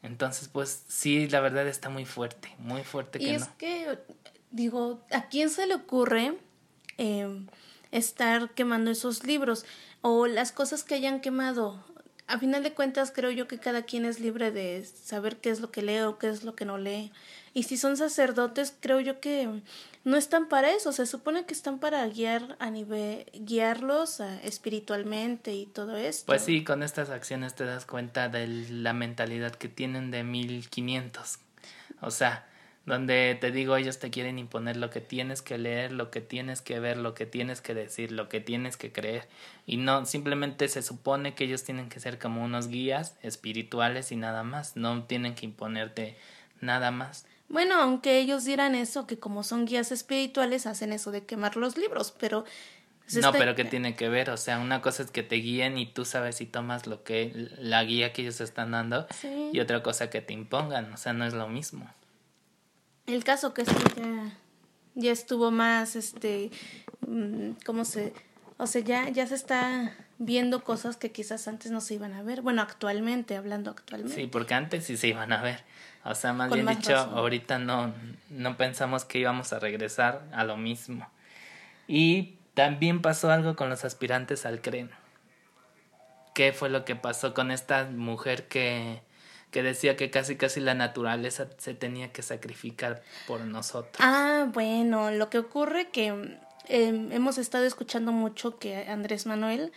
Entonces, 0.02 0.48
pues 0.48 0.84
sí, 0.88 1.26
la 1.28 1.40
verdad 1.40 1.66
está 1.66 1.88
muy 1.88 2.04
fuerte, 2.04 2.54
muy 2.58 2.82
fuerte. 2.84 3.22
Y 3.22 3.30
es 3.30 3.46
que, 3.58 3.98
digo, 4.50 5.00
¿a 5.10 5.28
quién 5.28 5.48
se 5.48 5.66
le 5.66 5.74
ocurre 5.74 6.34
em, 6.98 7.46
estar 7.92 8.50
quemando 8.50 8.90
esos 8.90 9.24
libros? 9.24 9.64
O 10.02 10.26
las 10.26 10.52
cosas 10.52 10.84
que 10.84 10.94
hayan 10.94 11.22
quemado. 11.22 11.82
A 12.26 12.38
final 12.38 12.62
de 12.62 12.74
cuentas, 12.74 13.10
creo 13.10 13.30
yo 13.30 13.48
que 13.48 13.58
cada 13.58 13.82
quien 13.82 14.04
es 14.04 14.20
libre 14.20 14.50
de 14.50 14.84
saber 14.84 15.38
qué 15.38 15.48
es 15.48 15.60
lo 15.60 15.70
que 15.70 15.80
lee 15.80 16.00
o 16.00 16.18
qué 16.18 16.28
es 16.28 16.44
lo 16.44 16.54
que 16.54 16.66
no 16.66 16.76
lee. 16.76 17.10
Y 17.56 17.62
si 17.62 17.78
son 17.78 17.96
sacerdotes, 17.96 18.76
creo 18.80 19.00
yo 19.00 19.18
que 19.18 19.48
no 20.04 20.18
están 20.18 20.46
para 20.50 20.72
eso, 20.72 20.92
se 20.92 21.06
supone 21.06 21.46
que 21.46 21.54
están 21.54 21.78
para 21.78 22.06
guiar 22.06 22.54
a 22.58 22.70
nivel, 22.70 23.24
guiarlos 23.32 24.20
espiritualmente 24.42 25.54
y 25.54 25.64
todo 25.64 25.96
esto. 25.96 26.26
Pues 26.26 26.42
sí, 26.42 26.64
con 26.64 26.82
estas 26.82 27.08
acciones 27.08 27.54
te 27.54 27.64
das 27.64 27.86
cuenta 27.86 28.28
de 28.28 28.46
la 28.46 28.92
mentalidad 28.92 29.52
que 29.54 29.68
tienen 29.68 30.10
de 30.10 30.22
1500. 30.22 31.38
O 32.02 32.10
sea, 32.10 32.46
donde 32.84 33.38
te 33.40 33.50
digo, 33.50 33.74
ellos 33.74 33.98
te 33.98 34.10
quieren 34.10 34.38
imponer 34.38 34.76
lo 34.76 34.90
que 34.90 35.00
tienes 35.00 35.40
que 35.40 35.56
leer, 35.56 35.92
lo 35.92 36.10
que 36.10 36.20
tienes 36.20 36.60
que 36.60 36.78
ver, 36.78 36.98
lo 36.98 37.14
que 37.14 37.24
tienes 37.24 37.62
que 37.62 37.72
decir, 37.72 38.12
lo 38.12 38.28
que 38.28 38.40
tienes 38.40 38.76
que 38.76 38.92
creer. 38.92 39.30
Y 39.64 39.78
no, 39.78 40.04
simplemente 40.04 40.68
se 40.68 40.82
supone 40.82 41.34
que 41.34 41.44
ellos 41.44 41.64
tienen 41.64 41.88
que 41.88 42.00
ser 42.00 42.18
como 42.18 42.44
unos 42.44 42.68
guías 42.68 43.16
espirituales 43.22 44.12
y 44.12 44.16
nada 44.16 44.42
más, 44.42 44.76
no 44.76 45.04
tienen 45.04 45.34
que 45.34 45.46
imponerte 45.46 46.18
nada 46.60 46.90
más. 46.90 47.24
Bueno, 47.48 47.80
aunque 47.80 48.18
ellos 48.18 48.44
dirán 48.44 48.74
eso, 48.74 49.06
que 49.06 49.18
como 49.18 49.42
son 49.42 49.66
guías 49.66 49.92
espirituales 49.92 50.66
hacen 50.66 50.92
eso 50.92 51.10
de 51.10 51.24
quemar 51.24 51.56
los 51.56 51.76
libros, 51.76 52.12
pero 52.18 52.44
No, 53.20 53.30
pero 53.32 53.54
¿qué 53.54 53.64
tiene 53.64 53.94
que 53.94 54.08
ver? 54.08 54.30
O 54.30 54.36
sea, 54.36 54.58
una 54.58 54.82
cosa 54.82 55.04
es 55.04 55.12
que 55.12 55.22
te 55.22 55.36
guíen 55.36 55.78
y 55.78 55.86
tú 55.86 56.04
sabes 56.04 56.36
si 56.36 56.46
tomas 56.46 56.88
lo 56.88 57.04
que 57.04 57.50
la 57.58 57.84
guía 57.84 58.12
que 58.12 58.22
ellos 58.22 58.40
están 58.40 58.72
dando 58.72 59.06
y 59.52 59.60
otra 59.60 59.82
cosa 59.82 60.10
que 60.10 60.20
te 60.20 60.32
impongan, 60.32 60.92
o 60.92 60.96
sea, 60.96 61.12
no 61.12 61.24
es 61.24 61.34
lo 61.34 61.48
mismo. 61.48 61.88
El 63.06 63.22
caso 63.22 63.54
que 63.54 63.62
es 63.62 63.68
que 63.68 64.00
ya, 64.00 64.32
ya 64.96 65.12
estuvo 65.12 65.52
más, 65.52 65.94
este, 65.94 66.50
mm, 67.06 67.50
¿cómo 67.64 67.84
se...? 67.84 68.12
O 68.58 68.66
sea, 68.66 68.80
ya, 68.80 69.08
ya 69.10 69.26
se 69.26 69.34
está 69.34 69.94
viendo 70.18 70.64
cosas 70.64 70.96
que 70.96 71.12
quizás 71.12 71.46
antes 71.46 71.70
no 71.70 71.80
se 71.80 71.94
iban 71.94 72.14
a 72.14 72.22
ver. 72.22 72.40
Bueno, 72.40 72.62
actualmente, 72.62 73.36
hablando 73.36 73.70
actualmente. 73.70 74.16
Sí, 74.16 74.26
porque 74.26 74.54
antes 74.54 74.84
sí 74.84 74.96
se 74.96 75.08
iban 75.08 75.30
a 75.32 75.42
ver. 75.42 75.62
O 76.08 76.14
sea, 76.14 76.32
más 76.32 76.52
bien 76.52 76.66
dicho, 76.66 76.96
ahorita 76.96 77.58
no, 77.58 77.92
no 78.30 78.56
pensamos 78.56 79.04
que 79.04 79.18
íbamos 79.18 79.52
a 79.52 79.58
regresar 79.58 80.22
a 80.32 80.44
lo 80.44 80.56
mismo. 80.56 81.08
Y 81.88 82.36
también 82.54 83.02
pasó 83.02 83.30
algo 83.30 83.56
con 83.56 83.68
los 83.70 83.84
aspirantes 83.84 84.46
al 84.46 84.60
CREN. 84.60 84.90
¿Qué 86.34 86.52
fue 86.52 86.68
lo 86.68 86.84
que 86.84 86.96
pasó 86.96 87.34
con 87.34 87.50
esta 87.50 87.84
mujer 87.84 88.46
que, 88.46 89.02
que 89.50 89.62
decía 89.62 89.96
que 89.96 90.10
casi 90.10 90.36
casi 90.36 90.60
la 90.60 90.74
naturaleza 90.74 91.48
se 91.58 91.74
tenía 91.74 92.12
que 92.12 92.22
sacrificar 92.22 93.02
por 93.26 93.40
nosotros? 93.40 93.96
Ah, 93.98 94.46
bueno, 94.52 95.10
lo 95.10 95.28
que 95.28 95.38
ocurre 95.38 95.88
que 95.88 96.06
em, 96.68 97.12
hemos 97.12 97.38
estado 97.38 97.64
escuchando 97.64 98.12
mucho 98.12 98.58
que 98.58 98.86
Andrés 98.88 99.26
Manuel 99.26 99.72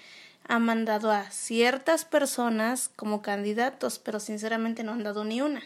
ha 0.48 0.60
mandado 0.60 1.12
a 1.12 1.32
ciertas 1.32 2.06
personas 2.06 2.92
como 2.96 3.22
candidatos, 3.22 4.00
pero 4.00 4.20
sinceramente 4.20 4.84
no 4.84 4.94
han 4.94 5.04
dado 5.04 5.24
ni 5.24 5.42
una. 5.42 5.62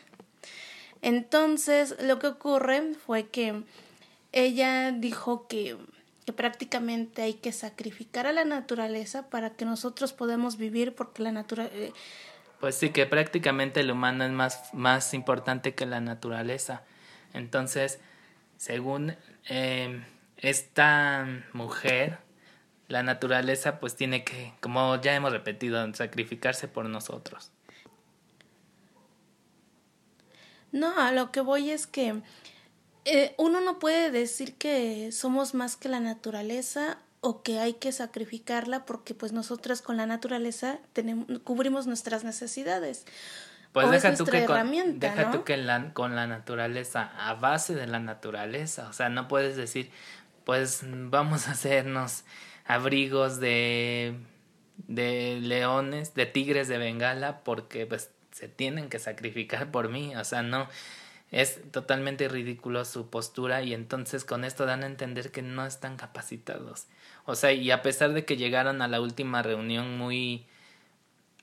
Entonces, 1.03 1.95
lo 2.01 2.17
que 2.17 2.27
ocurre 2.27 2.93
fue 3.05 3.27
que 3.27 3.63
ella 4.31 4.93
dijo 4.93 5.47
que, 5.47 5.75
que 6.25 6.31
prácticamente 6.31 7.21
hay 7.21 7.33
que 7.33 7.51
sacrificar 7.51 8.25
a 8.25 8.31
la 8.31 8.45
naturaleza 8.45 9.29
para 9.29 9.49
que 9.49 9.65
nosotros 9.65 10.13
podamos 10.13 10.55
vivir 10.55 10.95
porque 10.95 11.21
la 11.21 11.33
naturaleza... 11.33 11.75
Eh, 11.75 11.91
pues 12.61 12.75
sí, 12.75 12.91
que 12.91 13.05
prácticamente 13.05 13.81
el 13.81 13.91
humano 13.91 14.23
es 14.23 14.31
más, 14.31 14.73
más 14.73 15.13
importante 15.13 15.75
que 15.75 15.85
la 15.85 15.99
naturaleza. 15.99 16.83
Entonces, 17.33 17.99
según 18.55 19.17
eh, 19.49 20.01
esta 20.37 21.27
mujer, 21.51 22.19
la 22.87 23.03
naturaleza 23.03 23.81
pues 23.81 23.97
tiene 23.97 24.23
que, 24.23 24.53
como 24.61 25.01
ya 25.01 25.13
hemos 25.13 25.33
repetido, 25.33 25.93
sacrificarse 25.93 26.69
por 26.69 26.85
nosotros. 26.85 27.51
No, 30.73 30.99
a 30.99 31.11
lo 31.11 31.31
que 31.31 31.39
voy 31.39 31.69
es 31.69 31.87
que 31.87 32.21
eh, 33.05 33.35
uno 33.37 33.61
no 33.61 33.79
puede 33.79 34.11
decir 34.11 34.55
que 34.55 35.11
somos 35.11 35.53
más 35.53 35.77
que 35.77 35.87
la 35.87 35.99
naturaleza 35.99 36.97
o 37.21 37.43
que 37.43 37.59
hay 37.59 37.73
que 37.73 37.91
sacrificarla 37.91 38.83
porque 38.83 39.13
pues 39.13 39.31
nosotras 39.31 39.81
con 39.81 39.95
la 39.95 40.07
naturaleza 40.07 40.79
tenemos, 40.91 41.27
cubrimos 41.43 41.87
nuestras 41.87 42.23
necesidades. 42.23 43.05
Pues 43.71 43.89
deja 43.91 44.15
tú 44.15 44.25
que, 44.25 44.45
con, 44.45 44.99
deja 44.99 45.31
tú 45.31 45.43
que 45.43 45.57
la, 45.57 45.93
con 45.93 46.15
la 46.15 46.27
naturaleza, 46.27 47.11
a 47.17 47.33
base 47.35 47.75
de 47.75 47.87
la 47.87 47.99
naturaleza, 47.99 48.89
o 48.89 48.93
sea, 48.93 49.09
no 49.09 49.27
puedes 49.27 49.55
decir, 49.55 49.89
pues 50.43 50.81
vamos 50.83 51.47
a 51.47 51.51
hacernos 51.51 52.23
abrigos 52.65 53.39
de, 53.39 54.15
de 54.87 55.39
leones, 55.41 56.13
de 56.13 56.25
tigres 56.25 56.67
de 56.67 56.77
Bengala, 56.77 57.39
porque 57.43 57.85
pues 57.85 58.11
se 58.33 58.49
tienen 58.49 58.89
que 58.89 58.99
sacrificar 58.99 59.71
por 59.71 59.89
mí, 59.89 60.15
o 60.15 60.23
sea, 60.25 60.41
no, 60.41 60.67
es 61.31 61.59
totalmente 61.71 62.27
ridículo 62.27 62.85
su 62.85 63.09
postura 63.09 63.63
y 63.63 63.73
entonces 63.73 64.25
con 64.25 64.43
esto 64.43 64.65
dan 64.65 64.83
a 64.83 64.87
entender 64.87 65.31
que 65.31 65.41
no 65.41 65.65
están 65.65 65.97
capacitados. 65.97 66.85
O 67.25 67.35
sea, 67.35 67.53
y 67.53 67.71
a 67.71 67.81
pesar 67.81 68.13
de 68.13 68.25
que 68.25 68.37
llegaron 68.37 68.81
a 68.81 68.87
la 68.87 69.01
última 69.01 69.41
reunión 69.41 69.97
muy 69.97 70.45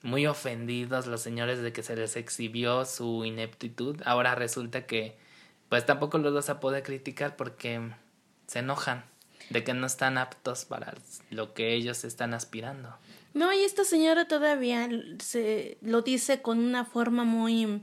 muy 0.02 0.26
ofendidos 0.26 1.06
los 1.06 1.20
señores 1.20 1.61
de 1.61 1.73
que 1.73 1.82
se 1.82 1.97
les 1.97 2.16
exhibió 2.16 2.85
su 2.85 3.25
ineptitud, 3.25 4.00
ahora 4.04 4.35
resulta 4.35 4.87
que 4.87 5.18
pues 5.68 5.85
tampoco 5.87 6.18
los 6.18 6.35
vas 6.35 6.50
a 6.50 6.61
poder 6.61 6.82
criticar 6.82 7.37
porque 7.37 7.80
se 8.47 8.61
enojan 8.61 9.04
de 9.50 9.64
que 9.64 9.75
no 9.75 9.87
están 9.87 10.16
aptos 10.16 10.64
para 10.64 10.95
lo 11.30 11.52
que 11.52 11.75
ellos 11.75 12.04
están 12.04 12.35
aspirando. 12.35 12.97
No, 13.35 13.52
y 13.52 13.61
esta 13.61 13.85
señora 13.85 14.26
todavía 14.26 14.88
se 15.23 15.76
lo 15.83 16.02
dice 16.02 16.40
con 16.40 16.59
una 16.59 16.85
forma 16.85 17.25
muy 17.25 17.83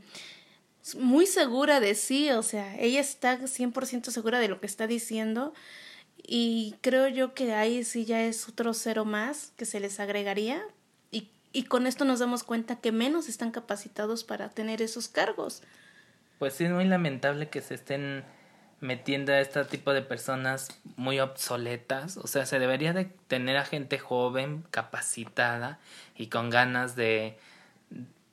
muy 0.96 1.26
segura 1.26 1.82
de 1.82 1.96
sí, 1.96 2.32
o 2.32 2.44
sea, 2.44 2.74
ella 2.80 3.02
está 3.02 3.38
100% 3.40 4.10
segura 4.10 4.40
de 4.40 4.48
lo 4.48 4.62
que 4.62 4.68
está 4.68 4.88
diciendo 4.88 5.54
y 6.16 6.76
creo 6.80 7.10
yo 7.10 7.34
que 7.34 7.54
ahí 7.54 7.84
sí 7.84 8.06
ya 8.06 8.24
es 8.24 8.48
otro 8.48 8.74
cero 8.74 9.04
más 9.04 9.52
que 9.58 9.66
se 9.66 9.82
les 9.82 10.00
agregaría 10.00 10.64
y, 11.12 11.30
y 11.52 11.64
con 11.64 11.88
esto 11.88 12.06
nos 12.06 12.20
damos 12.20 12.44
cuenta 12.44 12.78
que 12.78 12.94
menos 12.94 13.28
están 13.28 13.52
capacitados 13.52 14.24
para 14.24 14.50
tener 14.50 14.82
esos 14.82 15.10
cargos. 15.10 15.62
Pues 16.40 16.54
sí, 16.54 16.66
es 16.66 16.72
muy 16.72 16.86
lamentable 16.86 17.50
que 17.50 17.62
se 17.62 17.74
estén 17.74 18.24
metiendo 18.80 19.32
a 19.32 19.40
este 19.40 19.64
tipo 19.66 19.94
de 19.94 20.02
personas 20.02 20.70
muy 20.96 21.20
obsoletas. 21.20 22.18
O 22.18 22.28
sea, 22.28 22.46
se 22.46 22.60
debería 22.60 22.94
de 22.94 23.06
tener 23.28 23.58
a 23.58 23.66
gente 23.66 24.00
joven, 24.00 24.64
capacitada 24.72 25.80
y 26.16 26.28
con 26.28 26.50
ganas 26.50 26.96
de 26.96 27.38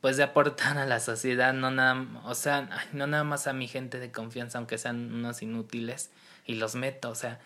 pues 0.04 0.18
de 0.18 0.22
aportar 0.22 0.76
a 0.76 0.84
la 0.84 1.00
sociedad, 1.00 1.54
no 1.54 1.70
nada, 1.70 2.06
o 2.24 2.34
sea, 2.34 2.68
no 2.92 3.06
nada 3.06 3.24
más 3.24 3.46
a 3.46 3.54
mi 3.54 3.68
gente 3.68 3.98
de 3.98 4.12
confianza, 4.12 4.58
aunque 4.58 4.76
sean 4.76 5.14
unos 5.14 5.40
inútiles, 5.40 6.10
y 6.44 6.56
los 6.56 6.74
meto, 6.74 7.08
o 7.08 7.14
sea, 7.14 7.40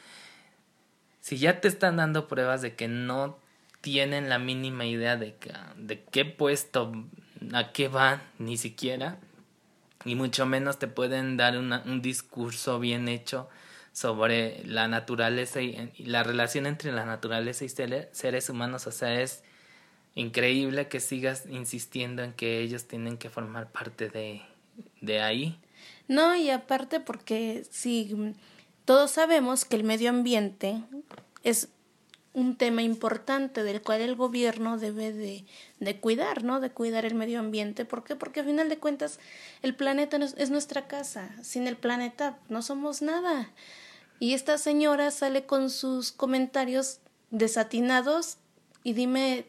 si 1.20 1.38
ya 1.38 1.60
te 1.60 1.68
están 1.68 1.98
dando 1.98 2.26
pruebas 2.26 2.60
de 2.60 2.74
que 2.74 2.88
no 2.88 3.38
tienen 3.80 4.28
la 4.28 4.40
mínima 4.40 4.86
idea 4.86 5.16
de, 5.16 5.36
de 5.76 6.02
qué 6.02 6.24
puesto, 6.24 6.92
a 7.52 7.70
qué 7.70 7.86
van, 7.86 8.20
ni 8.40 8.56
siquiera, 8.56 9.18
y 10.08 10.14
mucho 10.14 10.46
menos 10.46 10.78
te 10.78 10.88
pueden 10.88 11.36
dar 11.36 11.58
un 11.58 12.02
discurso 12.02 12.80
bien 12.80 13.08
hecho 13.08 13.48
sobre 13.92 14.64
la 14.64 14.86
naturaleza 14.86 15.60
y, 15.60 15.90
la 15.98 16.22
relación 16.22 16.66
entre 16.66 16.92
la 16.92 17.04
naturaleza 17.04 17.64
y 17.64 17.68
seres 17.68 18.48
humanos. 18.48 18.86
O 18.86 18.92
sea, 18.92 19.20
es 19.20 19.42
increíble 20.14 20.88
que 20.88 21.00
sigas 21.00 21.46
insistiendo 21.46 22.22
en 22.22 22.32
que 22.32 22.60
ellos 22.60 22.86
tienen 22.86 23.18
que 23.18 23.28
formar 23.28 23.70
parte 23.72 24.08
de, 24.08 24.42
de 25.00 25.20
ahí. 25.20 25.60
No, 26.06 26.36
y 26.36 26.50
aparte 26.50 27.00
porque 27.00 27.64
si 27.70 28.34
todos 28.84 29.10
sabemos 29.10 29.64
que 29.64 29.76
el 29.76 29.84
medio 29.84 30.10
ambiente 30.10 30.82
es 31.42 31.68
un 32.38 32.56
tema 32.56 32.82
importante 32.82 33.64
del 33.64 33.82
cual 33.82 34.00
el 34.00 34.14
gobierno 34.14 34.78
debe 34.78 35.12
de, 35.12 35.44
de, 35.80 35.98
cuidar, 35.98 36.44
¿no? 36.44 36.60
De 36.60 36.70
cuidar 36.70 37.04
el 37.04 37.16
medio 37.16 37.40
ambiente. 37.40 37.84
¿Por 37.84 38.04
qué? 38.04 38.14
Porque 38.14 38.40
a 38.40 38.44
final 38.44 38.68
de 38.68 38.78
cuentas 38.78 39.18
el 39.60 39.74
planeta 39.74 40.18
es 40.36 40.50
nuestra 40.50 40.86
casa. 40.86 41.30
Sin 41.42 41.66
el 41.66 41.76
planeta 41.76 42.38
no 42.48 42.62
somos 42.62 43.02
nada. 43.02 43.50
Y 44.20 44.34
esta 44.34 44.56
señora 44.56 45.10
sale 45.10 45.46
con 45.46 45.68
sus 45.68 46.12
comentarios 46.12 47.00
desatinados 47.30 48.38
y 48.84 48.92
dime, 48.92 49.46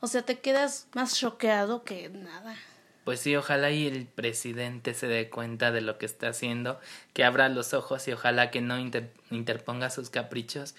o 0.00 0.06
sea, 0.06 0.20
te 0.20 0.38
quedas 0.38 0.86
más 0.92 1.16
choqueado 1.16 1.82
que 1.82 2.10
nada. 2.10 2.56
Pues 3.04 3.20
sí, 3.20 3.34
ojalá 3.36 3.70
y 3.70 3.86
el 3.86 4.04
presidente 4.04 4.92
se 4.92 5.06
dé 5.06 5.30
cuenta 5.30 5.72
de 5.72 5.80
lo 5.80 5.96
que 5.96 6.04
está 6.04 6.28
haciendo, 6.28 6.78
que 7.14 7.24
abra 7.24 7.48
los 7.48 7.72
ojos 7.72 8.06
y 8.06 8.12
ojalá 8.12 8.50
que 8.50 8.60
no 8.60 8.78
interponga 9.30 9.88
sus 9.88 10.10
caprichos 10.10 10.74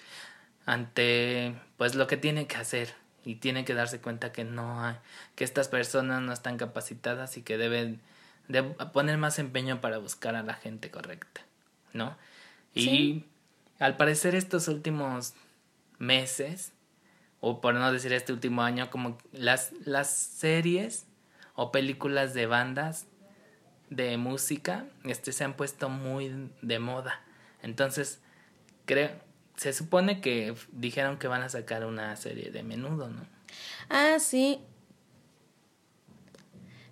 ante 0.66 1.54
pues 1.76 1.94
lo 1.94 2.06
que 2.06 2.16
tiene 2.16 2.46
que 2.46 2.56
hacer 2.56 2.94
y 3.24 3.36
tiene 3.36 3.64
que 3.64 3.74
darse 3.74 4.00
cuenta 4.00 4.32
que 4.32 4.44
no 4.44 4.84
hay, 4.84 4.96
que 5.34 5.44
estas 5.44 5.68
personas 5.68 6.22
no 6.22 6.32
están 6.32 6.56
capacitadas 6.56 7.36
y 7.36 7.42
que 7.42 7.58
deben 7.58 8.00
de 8.48 8.62
poner 8.62 9.18
más 9.18 9.38
empeño 9.38 9.80
para 9.80 9.98
buscar 9.98 10.34
a 10.34 10.42
la 10.42 10.54
gente 10.54 10.90
correcta, 10.90 11.42
¿no? 11.92 12.16
Y 12.74 13.24
al 13.78 13.96
parecer 13.96 14.34
estos 14.34 14.68
últimos 14.68 15.34
meses 15.98 16.72
o 17.40 17.60
por 17.60 17.74
no 17.74 17.92
decir 17.92 18.12
este 18.12 18.32
último 18.32 18.62
año 18.62 18.90
como 18.90 19.18
las 19.32 19.72
las 19.84 20.10
series 20.10 21.06
o 21.54 21.72
películas 21.72 22.34
de 22.34 22.46
bandas 22.46 23.06
de 23.88 24.16
música 24.16 24.86
este 25.04 25.32
se 25.32 25.44
han 25.44 25.54
puesto 25.54 25.88
muy 25.88 26.50
de 26.62 26.78
moda. 26.78 27.22
Entonces, 27.62 28.20
creo 28.86 29.10
se 29.60 29.74
supone 29.74 30.22
que 30.22 30.54
dijeron 30.72 31.18
que 31.18 31.28
van 31.28 31.42
a 31.42 31.50
sacar 31.50 31.84
una 31.84 32.16
serie 32.16 32.50
de 32.50 32.62
menudo, 32.62 33.10
¿no? 33.10 33.26
Ah, 33.90 34.16
sí. 34.18 34.58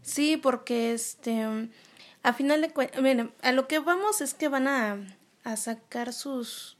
Sí, 0.02 0.36
porque 0.36 0.92
este 0.92 1.46
a 2.22 2.32
final 2.34 2.60
de 2.60 2.70
cuentas, 2.70 3.00
miren, 3.00 3.32
a 3.40 3.52
lo 3.52 3.68
que 3.68 3.78
vamos 3.78 4.20
es 4.20 4.34
que 4.34 4.48
van 4.48 4.68
a, 4.68 4.98
a 5.44 5.56
sacar 5.56 6.12
sus 6.12 6.76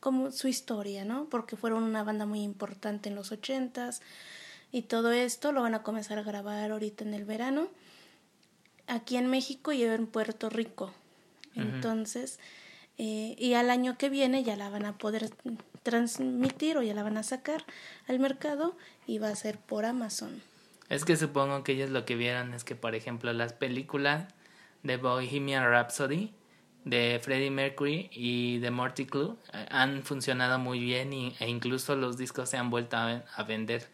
como 0.00 0.30
su 0.30 0.48
historia, 0.48 1.04
¿no? 1.04 1.26
Porque 1.28 1.56
fueron 1.56 1.82
una 1.82 2.04
banda 2.04 2.24
muy 2.24 2.40
importante 2.40 3.10
en 3.10 3.14
los 3.14 3.30
ochentas 3.30 4.00
y 4.72 4.80
todo 4.82 5.12
esto 5.12 5.52
lo 5.52 5.60
van 5.60 5.74
a 5.74 5.82
comenzar 5.82 6.16
a 6.18 6.22
grabar 6.22 6.70
ahorita 6.70 7.04
en 7.04 7.12
el 7.12 7.26
verano 7.26 7.68
aquí 8.86 9.18
en 9.18 9.26
México 9.26 9.72
y 9.72 9.84
en 9.84 10.06
Puerto 10.06 10.48
Rico. 10.48 10.94
Entonces, 11.54 12.38
eh, 12.98 13.36
y 13.38 13.54
al 13.54 13.70
año 13.70 13.96
que 13.96 14.08
viene 14.08 14.42
ya 14.42 14.56
la 14.56 14.70
van 14.70 14.84
a 14.84 14.98
poder 14.98 15.30
transmitir 15.82 16.76
o 16.76 16.82
ya 16.82 16.94
la 16.94 17.02
van 17.02 17.16
a 17.16 17.22
sacar 17.22 17.64
al 18.08 18.18
mercado 18.18 18.76
y 19.06 19.18
va 19.18 19.28
a 19.28 19.36
ser 19.36 19.58
por 19.58 19.84
Amazon. 19.84 20.42
Es 20.88 21.04
que 21.04 21.16
supongo 21.16 21.62
que 21.62 21.72
ellos 21.72 21.90
lo 21.90 22.04
que 22.04 22.16
vieron 22.16 22.54
es 22.54 22.64
que, 22.64 22.74
por 22.74 22.94
ejemplo, 22.94 23.32
las 23.32 23.52
películas 23.52 24.26
de 24.82 24.96
Bohemian 24.96 25.64
Rhapsody, 25.64 26.32
de 26.84 27.20
Freddie 27.22 27.50
Mercury 27.50 28.08
y 28.12 28.58
de 28.58 28.70
Morty 28.70 29.04
Clue 29.04 29.36
eh, 29.52 29.66
han 29.70 30.02
funcionado 30.02 30.58
muy 30.58 30.80
bien 30.80 31.12
y, 31.12 31.36
e 31.38 31.48
incluso 31.48 31.96
los 31.96 32.16
discos 32.16 32.48
se 32.48 32.56
han 32.56 32.70
vuelto 32.70 32.96
a, 32.96 33.24
a 33.34 33.42
vender 33.42 33.86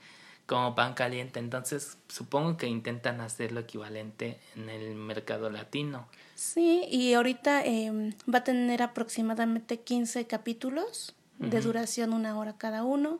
como 0.46 0.74
pan 0.74 0.94
caliente. 0.94 1.40
Entonces, 1.40 1.98
supongo 2.08 2.56
que 2.56 2.66
intentan 2.66 3.20
hacer 3.20 3.52
lo 3.52 3.60
equivalente 3.60 4.38
en 4.56 4.68
el 4.68 4.94
mercado 4.94 5.50
latino. 5.50 6.06
Sí, 6.34 6.84
y 6.90 7.14
ahorita 7.14 7.64
eh, 7.64 8.14
va 8.32 8.38
a 8.38 8.44
tener 8.44 8.82
aproximadamente 8.82 9.80
15 9.80 10.26
capítulos 10.26 11.14
de 11.38 11.60
duración 11.60 12.12
una 12.12 12.38
hora 12.38 12.56
cada 12.56 12.84
uno 12.84 13.18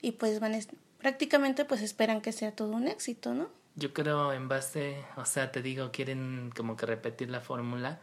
y 0.00 0.12
pues 0.12 0.40
van 0.40 0.58
prácticamente 0.98 1.64
pues 1.64 1.82
esperan 1.82 2.20
que 2.20 2.32
sea 2.32 2.52
todo 2.52 2.72
un 2.72 2.88
éxito, 2.88 3.34
¿no? 3.34 3.48
Yo 3.76 3.92
creo 3.92 4.32
en 4.32 4.48
base, 4.48 5.04
o 5.16 5.24
sea, 5.24 5.52
te 5.52 5.60
digo, 5.60 5.90
quieren 5.92 6.50
como 6.56 6.76
que 6.76 6.86
repetir 6.86 7.28
la 7.28 7.40
fórmula, 7.40 8.00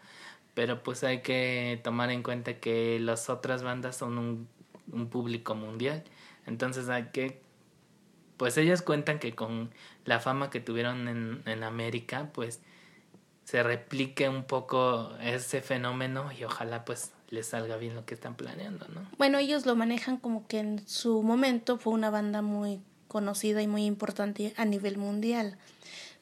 pero 0.53 0.83
pues 0.83 1.03
hay 1.03 1.21
que 1.21 1.79
tomar 1.83 2.11
en 2.11 2.23
cuenta 2.23 2.59
que 2.59 2.99
las 2.99 3.29
otras 3.29 3.63
bandas 3.63 3.97
son 3.97 4.17
un, 4.17 4.47
un 4.91 5.07
público 5.07 5.55
mundial, 5.55 6.03
entonces 6.45 6.89
hay 6.89 7.05
que 7.13 7.41
pues 8.41 8.57
ellas 8.57 8.81
cuentan 8.81 9.19
que 9.19 9.35
con 9.35 9.69
la 10.03 10.19
fama 10.19 10.49
que 10.49 10.59
tuvieron 10.59 11.07
en, 11.07 11.43
en 11.45 11.61
América, 11.61 12.31
pues 12.33 12.59
se 13.43 13.61
replique 13.61 14.27
un 14.29 14.45
poco 14.45 15.11
ese 15.21 15.61
fenómeno 15.61 16.31
y 16.31 16.43
ojalá 16.43 16.83
pues 16.83 17.11
les 17.29 17.45
salga 17.45 17.77
bien 17.77 17.93
lo 17.93 18.03
que 18.03 18.15
están 18.15 18.33
planeando, 18.33 18.87
¿no? 18.95 19.01
Bueno, 19.19 19.37
ellos 19.37 19.67
lo 19.67 19.75
manejan 19.75 20.17
como 20.17 20.47
que 20.47 20.57
en 20.57 20.87
su 20.87 21.21
momento 21.21 21.77
fue 21.77 21.93
una 21.93 22.09
banda 22.09 22.41
muy 22.41 22.81
conocida 23.07 23.61
y 23.61 23.67
muy 23.67 23.85
importante 23.85 24.55
a 24.57 24.65
nivel 24.65 24.97
mundial. 24.97 25.59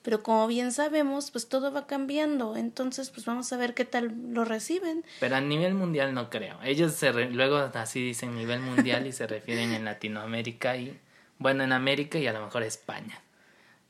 Pero 0.02 0.22
como 0.22 0.46
bien 0.48 0.74
sabemos, 0.74 1.32
pues 1.32 1.48
todo 1.48 1.72
va 1.72 1.88
cambiando, 1.88 2.58
entonces 2.58 3.12
pues 3.12 3.26
vamos 3.26 3.54
a 3.54 3.56
ver 3.56 3.74
qué 3.74 3.86
tal 3.86 4.14
lo 4.34 4.44
reciben. 4.44 5.06
Pero 5.22 5.38
a 5.38 5.42
nivel 5.42 5.74
mundial 5.74 6.14
no 6.14 6.30
creo. 6.30 6.62
Ellos 6.66 6.92
se 6.96 7.14
luego 7.14 7.56
así 7.76 8.04
dicen 8.04 8.36
nivel 8.36 8.60
mundial 8.60 9.08
y 9.08 9.14
se 9.14 9.26
refieren 9.26 9.72
en 9.72 9.86
Latinoamérica 9.86 10.76
y 10.76 11.00
bueno, 11.40 11.64
en 11.64 11.72
América 11.72 12.20
y 12.20 12.28
a 12.28 12.34
lo 12.34 12.44
mejor 12.44 12.64
España. 12.64 13.22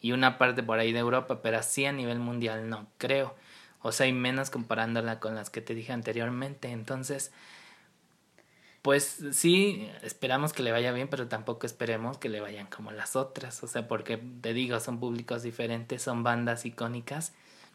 Y 0.01 0.13
una 0.13 0.37
parte 0.37 0.63
por 0.63 0.79
ahí 0.79 0.93
de 0.93 0.99
Europa, 0.99 1.41
pero 1.41 1.57
así 1.57 1.85
a 1.85 1.91
nivel 1.91 2.19
mundial 2.19 2.69
no 2.69 2.87
creo. 2.97 3.35
O 3.81 3.91
sea, 3.91 4.07
y 4.07 4.13
menos 4.13 4.49
comparándola 4.49 5.19
con 5.19 5.35
las 5.35 5.49
que 5.49 5.61
te 5.61 5.75
dije 5.75 5.91
anteriormente. 5.91 6.71
Entonces, 6.71 7.31
pues 8.81 9.23
sí, 9.31 9.89
esperamos 10.03 10.53
que 10.53 10.63
le 10.63 10.71
vaya 10.71 10.91
bien, 10.91 11.07
pero 11.09 11.27
tampoco 11.27 11.65
esperemos 11.65 12.17
que 12.17 12.29
le 12.29 12.39
vayan 12.39 12.67
como 12.67 12.91
las 12.91 13.15
otras. 13.15 13.63
O 13.63 13.67
sea, 13.67 13.87
porque 13.87 14.17
te 14.17 14.53
digo, 14.53 14.79
son 14.79 14.99
públicos 14.99 15.43
diferentes, 15.43 16.01
son 16.03 16.23
bandas 16.23 16.65
icónicas. 16.65 17.33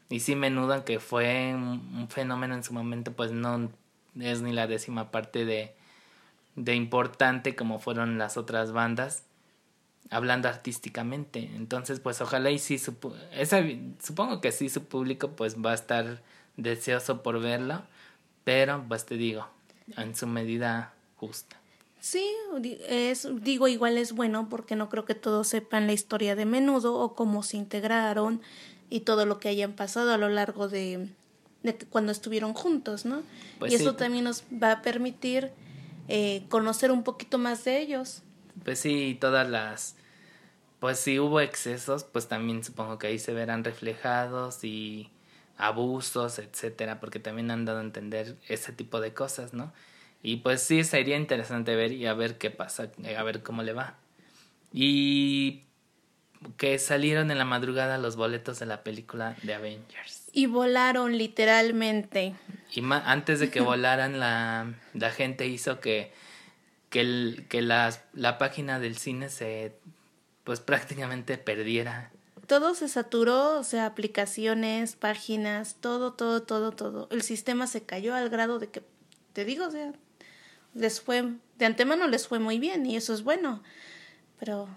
Y 0.09 0.21
sí, 0.21 0.37
menudo, 0.37 0.85
que 0.85 1.01
fue 1.01 1.53
un 1.55 2.09
fenómeno 2.11 2.55
en 2.55 2.63
su 2.63 2.73
momento, 2.73 3.13
pues 3.13 3.33
no 3.33 3.71
es 4.21 4.41
ni 4.43 4.53
la 4.53 4.67
décima 4.67 5.11
parte 5.11 5.45
de, 5.45 5.75
de 6.57 6.75
importante 6.75 7.57
como 7.57 7.81
fueron 7.81 8.19
las 8.19 8.37
otras 8.37 8.73
bandas 8.73 9.25
hablando 10.11 10.49
artísticamente. 10.49 11.51
Entonces, 11.57 12.01
pues 12.01 12.21
ojalá 12.21 12.51
y 12.51 12.59
sí, 12.59 12.81
esa, 13.33 13.63
supongo 14.03 14.41
que 14.41 14.53
sí 14.53 14.69
su 14.69 14.85
público 14.85 15.31
pues 15.31 15.57
va 15.57 15.73
a 15.73 15.75
estar 15.75 16.23
deseoso 16.57 17.23
por 17.23 17.41
verlo, 17.41 17.83
pero 18.45 18.85
pues 18.89 19.07
te 19.07 19.17
digo, 19.17 19.47
en 19.97 20.15
su 20.15 20.27
medida 20.27 20.93
justa. 21.17 21.57
Sí, 22.01 22.31
es, 22.87 23.27
digo, 23.41 23.67
igual 23.67 23.97
es 23.97 24.13
bueno 24.13 24.49
porque 24.51 24.77
no 24.77 24.91
creo 24.91 25.07
que 25.07 25.15
todos 25.15 25.49
sepan 25.49 25.87
la 25.87 25.95
historia 25.95 26.37
de 26.37 26.45
menudo 26.45 26.95
o 26.97 27.15
cómo 27.15 27.43
se 27.43 27.57
integraron 27.57 28.43
y 28.91 29.01
todo 29.01 29.25
lo 29.25 29.41
que 29.41 29.49
hayan 29.49 29.73
pasado 29.73 30.13
a 30.13 30.19
lo 30.19 30.29
largo 30.29 30.69
de, 30.69 31.09
de 31.63 31.79
cuando 31.79 32.13
estuvieron 32.13 32.53
juntos, 32.53 33.07
¿no? 33.07 33.23
Pues 33.59 33.73
y 33.73 33.77
eso 33.77 33.95
también 33.95 34.25
nos 34.25 34.45
va 34.63 34.73
a 34.73 34.83
permitir 34.83 35.51
eh, 36.09 36.45
conocer 36.51 36.93
un 36.93 37.05
poquito 37.05 37.39
más 37.39 37.65
de 37.65 37.81
ellos. 37.81 38.23
Pues 38.63 38.79
sí, 38.79 39.17
todas 39.21 39.49
las... 39.49 39.97
Pues 40.81 40.99
si 41.01 41.19
hubo 41.19 41.41
excesos, 41.41 42.05
pues 42.05 42.29
también 42.29 42.63
supongo 42.63 42.99
que 42.99 43.07
ahí 43.07 43.19
se 43.19 43.33
verán 43.33 43.65
reflejados 43.65 44.63
y 44.65 45.11
abusos, 45.57 46.39
etcétera, 46.39 47.01
porque 47.01 47.19
también 47.19 47.51
han 47.51 47.65
dado 47.65 47.79
a 47.79 47.83
entender 47.83 48.37
ese 48.49 48.73
tipo 48.73 49.01
de 49.01 49.15
cosas, 49.15 49.55
¿no? 49.55 49.73
Y 50.23 50.37
pues 50.37 50.63
sí, 50.63 50.85
sería 50.85 51.17
interesante 51.17 51.75
ver 51.75 51.93
y 51.93 52.07
a 52.07 52.15
ver 52.15 52.39
qué 52.39 52.51
pasa, 52.51 52.91
a 53.17 53.23
ver 53.23 53.43
cómo 53.43 53.63
le 53.63 53.73
va. 53.73 53.95
Y 54.73 55.65
que 56.57 56.79
salieron 56.79 57.31
en 57.31 57.39
la 57.39 57.45
madrugada 57.45 57.99
los 57.99 58.17
boletos 58.17 58.59
de 58.59 58.67
la 58.67 58.83
película 58.83 59.37
de 59.43 59.55
Avengers. 59.55 60.29
Y 60.33 60.47
volaron 60.47 61.17
literalmente. 61.17 62.35
Y 62.73 62.83
antes 62.91 63.41
de 63.41 63.51
que 63.51 63.61
volaran, 63.63 64.19
la, 64.19 64.73
la 64.95 65.11
gente 65.11 65.47
hizo 65.47 65.81
que 65.81 66.13
que, 66.95 67.01
el, 67.01 67.47
que 67.49 67.61
la, 67.61 67.93
la 68.13 68.39
página 68.39 68.79
del 68.79 68.97
cine 68.97 69.29
se 69.29 69.75
pues 70.45 70.61
prácticamente 70.61 71.37
perdiera. 71.39 72.13
Todo 72.47 72.77
se 72.77 72.87
saturó, 72.87 73.59
o 73.59 73.65
sea, 73.65 73.87
aplicaciones, 73.87 74.95
páginas, 74.95 75.75
todo, 75.81 76.13
todo, 76.13 76.45
todo, 76.45 76.71
todo. 76.71 77.09
El 77.11 77.23
sistema 77.23 77.67
se 77.67 77.83
cayó 77.83 78.15
al 78.15 78.31
grado 78.31 78.61
de 78.61 78.69
que, 78.69 78.85
te 79.33 79.45
digo, 79.45 79.67
o 79.67 79.71
sea, 79.73 79.93
les 80.75 81.01
fue, 81.01 81.33
de 81.59 81.67
antemano 81.67 82.07
les 82.07 82.29
fue 82.29 82.39
muy 82.39 82.61
bien 82.61 82.87
y 82.87 82.95
eso 82.95 83.13
es 83.13 83.25
bueno, 83.25 83.61
pero... 84.39 84.69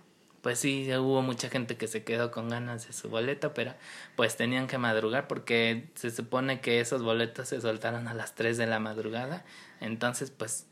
Pues 0.41 0.57
sí, 0.57 0.91
hubo 0.95 1.21
mucha 1.21 1.49
gente 1.49 1.77
que 1.77 1.87
se 1.87 2.03
quedó 2.03 2.31
con 2.31 2.49
ganas 2.49 2.87
de 2.87 2.93
su 2.93 3.09
boleto, 3.09 3.53
pero 3.53 3.75
pues 4.15 4.37
tenían 4.37 4.65
que 4.65 4.79
madrugar 4.79 5.27
porque 5.27 5.91
se 5.93 6.09
supone 6.09 6.61
que 6.61 6.79
esos 6.79 7.03
boletos 7.03 7.49
se 7.49 7.61
soltaron 7.61 8.07
a 8.07 8.15
las 8.15 8.33
3 8.33 8.57
de 8.57 8.65
la 8.65 8.79
madrugada, 8.79 9.45
entonces 9.81 10.31
pues 10.31 10.65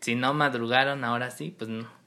si 0.00 0.14
no 0.14 0.34
madrugaron, 0.34 1.04
ahora 1.04 1.30
sí, 1.30 1.54
pues 1.56 1.70
no. 1.70 2.00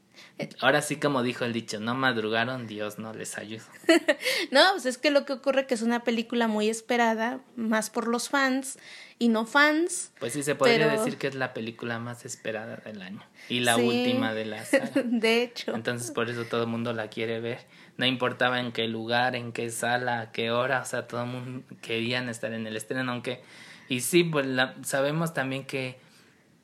Ahora 0.62 0.82
sí, 0.82 0.98
como 0.98 1.22
dijo 1.22 1.46
el 1.46 1.54
dicho, 1.54 1.80
no 1.80 1.94
madrugaron, 1.94 2.68
Dios 2.68 2.98
no 2.98 3.14
les 3.14 3.38
ayuda. 3.38 3.64
no, 4.52 4.62
pues 4.72 4.86
es 4.86 4.98
que 4.98 5.12
lo 5.12 5.26
que 5.26 5.34
ocurre 5.34 5.68
que 5.68 5.76
es 5.76 5.82
una 5.82 6.04
película 6.04 6.48
muy 6.48 6.70
esperada, 6.70 7.40
más 7.56 7.90
por 7.90 8.08
los 8.08 8.30
fans 8.30 8.80
y 9.20 9.30
no 9.30 9.46
fans. 9.46 10.12
Pues 10.20 10.34
sí, 10.34 10.44
se 10.44 10.56
podría 10.56 10.88
decir 10.88 11.18
que 11.18 11.28
es 11.28 11.36
la 11.36 11.54
película 11.54 12.00
más 12.00 12.26
esperada 12.26 12.78
del 12.78 13.02
año 13.02 13.22
y 13.48 13.60
la 13.60 13.78
última 13.78 14.34
de 14.34 14.46
la 14.46 14.66
saga. 14.66 14.92
de 15.06 15.44
hecho. 15.44 15.76
Entonces 15.76 16.12
por 16.12 16.30
eso 16.30 16.46
todo 16.46 16.64
el 16.64 16.70
mundo 16.70 16.94
la 16.94 17.10
quiere 17.10 17.40
ver. 17.40 17.60
No 17.98 18.06
importaba 18.06 18.60
en 18.60 18.72
qué 18.72 18.88
lugar, 18.88 19.36
en 19.36 19.52
qué 19.52 19.70
sala, 19.70 20.20
a 20.20 20.32
qué 20.32 20.52
hora, 20.52 20.82
o 20.82 20.86
sea, 20.86 21.08
todo 21.08 21.24
el 21.24 21.30
mundo 21.30 21.76
querían 21.82 22.28
estar 22.28 22.54
en 22.54 22.68
el 22.68 22.76
estreno, 22.76 23.12
aunque... 23.12 23.44
Y 23.90 24.00
sí, 24.00 24.24
pues 24.24 24.48
la, 24.48 24.76
sabemos 24.84 25.34
también 25.34 25.66
que 25.66 26.00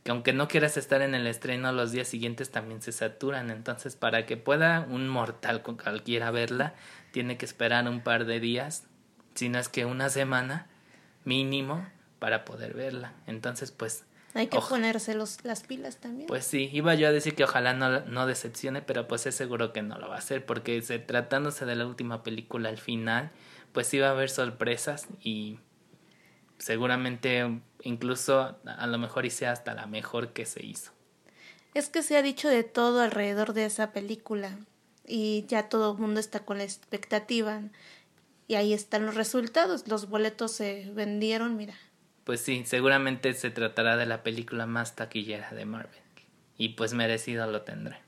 que 0.10 0.14
aunque 0.14 0.34
no 0.34 0.48
quieras 0.48 0.76
estar 0.76 1.04
en 1.04 1.14
el 1.14 1.28
estreno 1.28 1.72
los 1.72 1.92
días 1.92 2.08
siguientes 2.08 2.50
también 2.50 2.82
se 2.82 2.92
saturan. 2.92 3.52
Entonces, 3.52 3.96
para 3.96 4.26
que 4.26 4.38
pueda 4.38 4.88
un 4.90 5.08
mortal 5.08 5.62
con 5.62 5.78
cualquiera 5.78 6.32
verla, 6.32 6.74
tiene 7.12 7.38
que 7.38 7.46
esperar 7.46 7.88
un 7.88 8.02
par 8.02 8.26
de 8.26 8.40
días, 8.40 8.88
si 9.36 9.50
no 9.50 9.60
es 9.60 9.70
que 9.70 9.86
una 9.86 10.10
semana 10.10 10.66
mínimo 11.26 11.86
para 12.18 12.44
poder 12.44 12.74
verla. 12.74 13.14
Entonces, 13.28 13.70
pues... 13.70 14.04
Hay 14.34 14.48
que 14.48 14.58
ponerse 14.60 15.14
los, 15.14 15.44
las 15.44 15.62
pilas 15.62 15.98
también. 15.98 16.26
Pues 16.26 16.44
sí, 16.44 16.72
iba 16.74 16.96
yo 16.96 17.08
a 17.08 17.12
decir 17.12 17.36
que 17.36 17.44
ojalá 17.44 17.76
no, 17.76 18.00
no 18.00 18.26
decepcione, 18.26 18.82
pero 18.82 19.08
pues 19.08 19.28
es 19.28 19.36
seguro 19.36 19.74
que 19.74 19.84
no 19.84 20.00
lo 20.00 20.10
va 20.10 20.16
a 20.16 20.20
hacer, 20.20 20.44
porque 20.44 20.82
se, 20.82 20.98
tratándose 20.98 21.68
de 21.68 21.76
la 21.76 21.86
última 21.86 22.24
película 22.24 22.70
al 22.70 22.80
final, 22.80 23.30
pues 23.74 23.94
iba 23.94 24.08
a 24.08 24.12
haber 24.12 24.32
sorpresas 24.32 25.08
y 25.22 25.60
seguramente 26.60 27.62
incluso 27.82 28.60
a 28.66 28.88
lo 28.88 28.98
mejor 28.98 29.26
hice 29.26 29.48
hasta 29.48 29.74
la 29.74 29.88
mejor 29.88 30.34
que 30.34 30.46
se 30.46 30.64
hizo. 30.66 30.92
Es 31.74 31.90
que 31.90 32.04
se 32.04 32.18
ha 32.18 32.22
dicho 32.22 32.50
de 32.50 32.64
todo 32.64 33.02
alrededor 33.02 33.54
de 33.54 33.66
esa 33.66 33.92
película 33.92 34.58
y 35.08 35.46
ya 35.48 35.70
todo 35.70 35.94
el 35.94 35.98
mundo 35.98 36.20
está 36.20 36.42
con 36.42 36.58
la 36.58 36.64
expectativa 36.64 37.62
y 38.48 38.56
ahí 38.56 38.74
están 38.74 39.06
los 39.06 39.16
resultados, 39.16 39.88
los 39.88 40.10
boletos 40.10 40.52
se 40.52 40.92
vendieron, 40.94 41.56
mira. 41.56 41.76
Pues 42.24 42.42
sí, 42.42 42.64
seguramente 42.66 43.34
se 43.34 43.50
tratará 43.50 43.98
de 43.98 44.06
la 44.06 44.24
película 44.24 44.66
más 44.66 44.96
taquillera 44.96 45.52
de 45.52 45.66
Marvel 45.66 46.00
y 46.58 46.70
pues 46.70 46.94
merecido 46.94 47.48
lo 47.48 47.62
tendrá. 47.62 48.02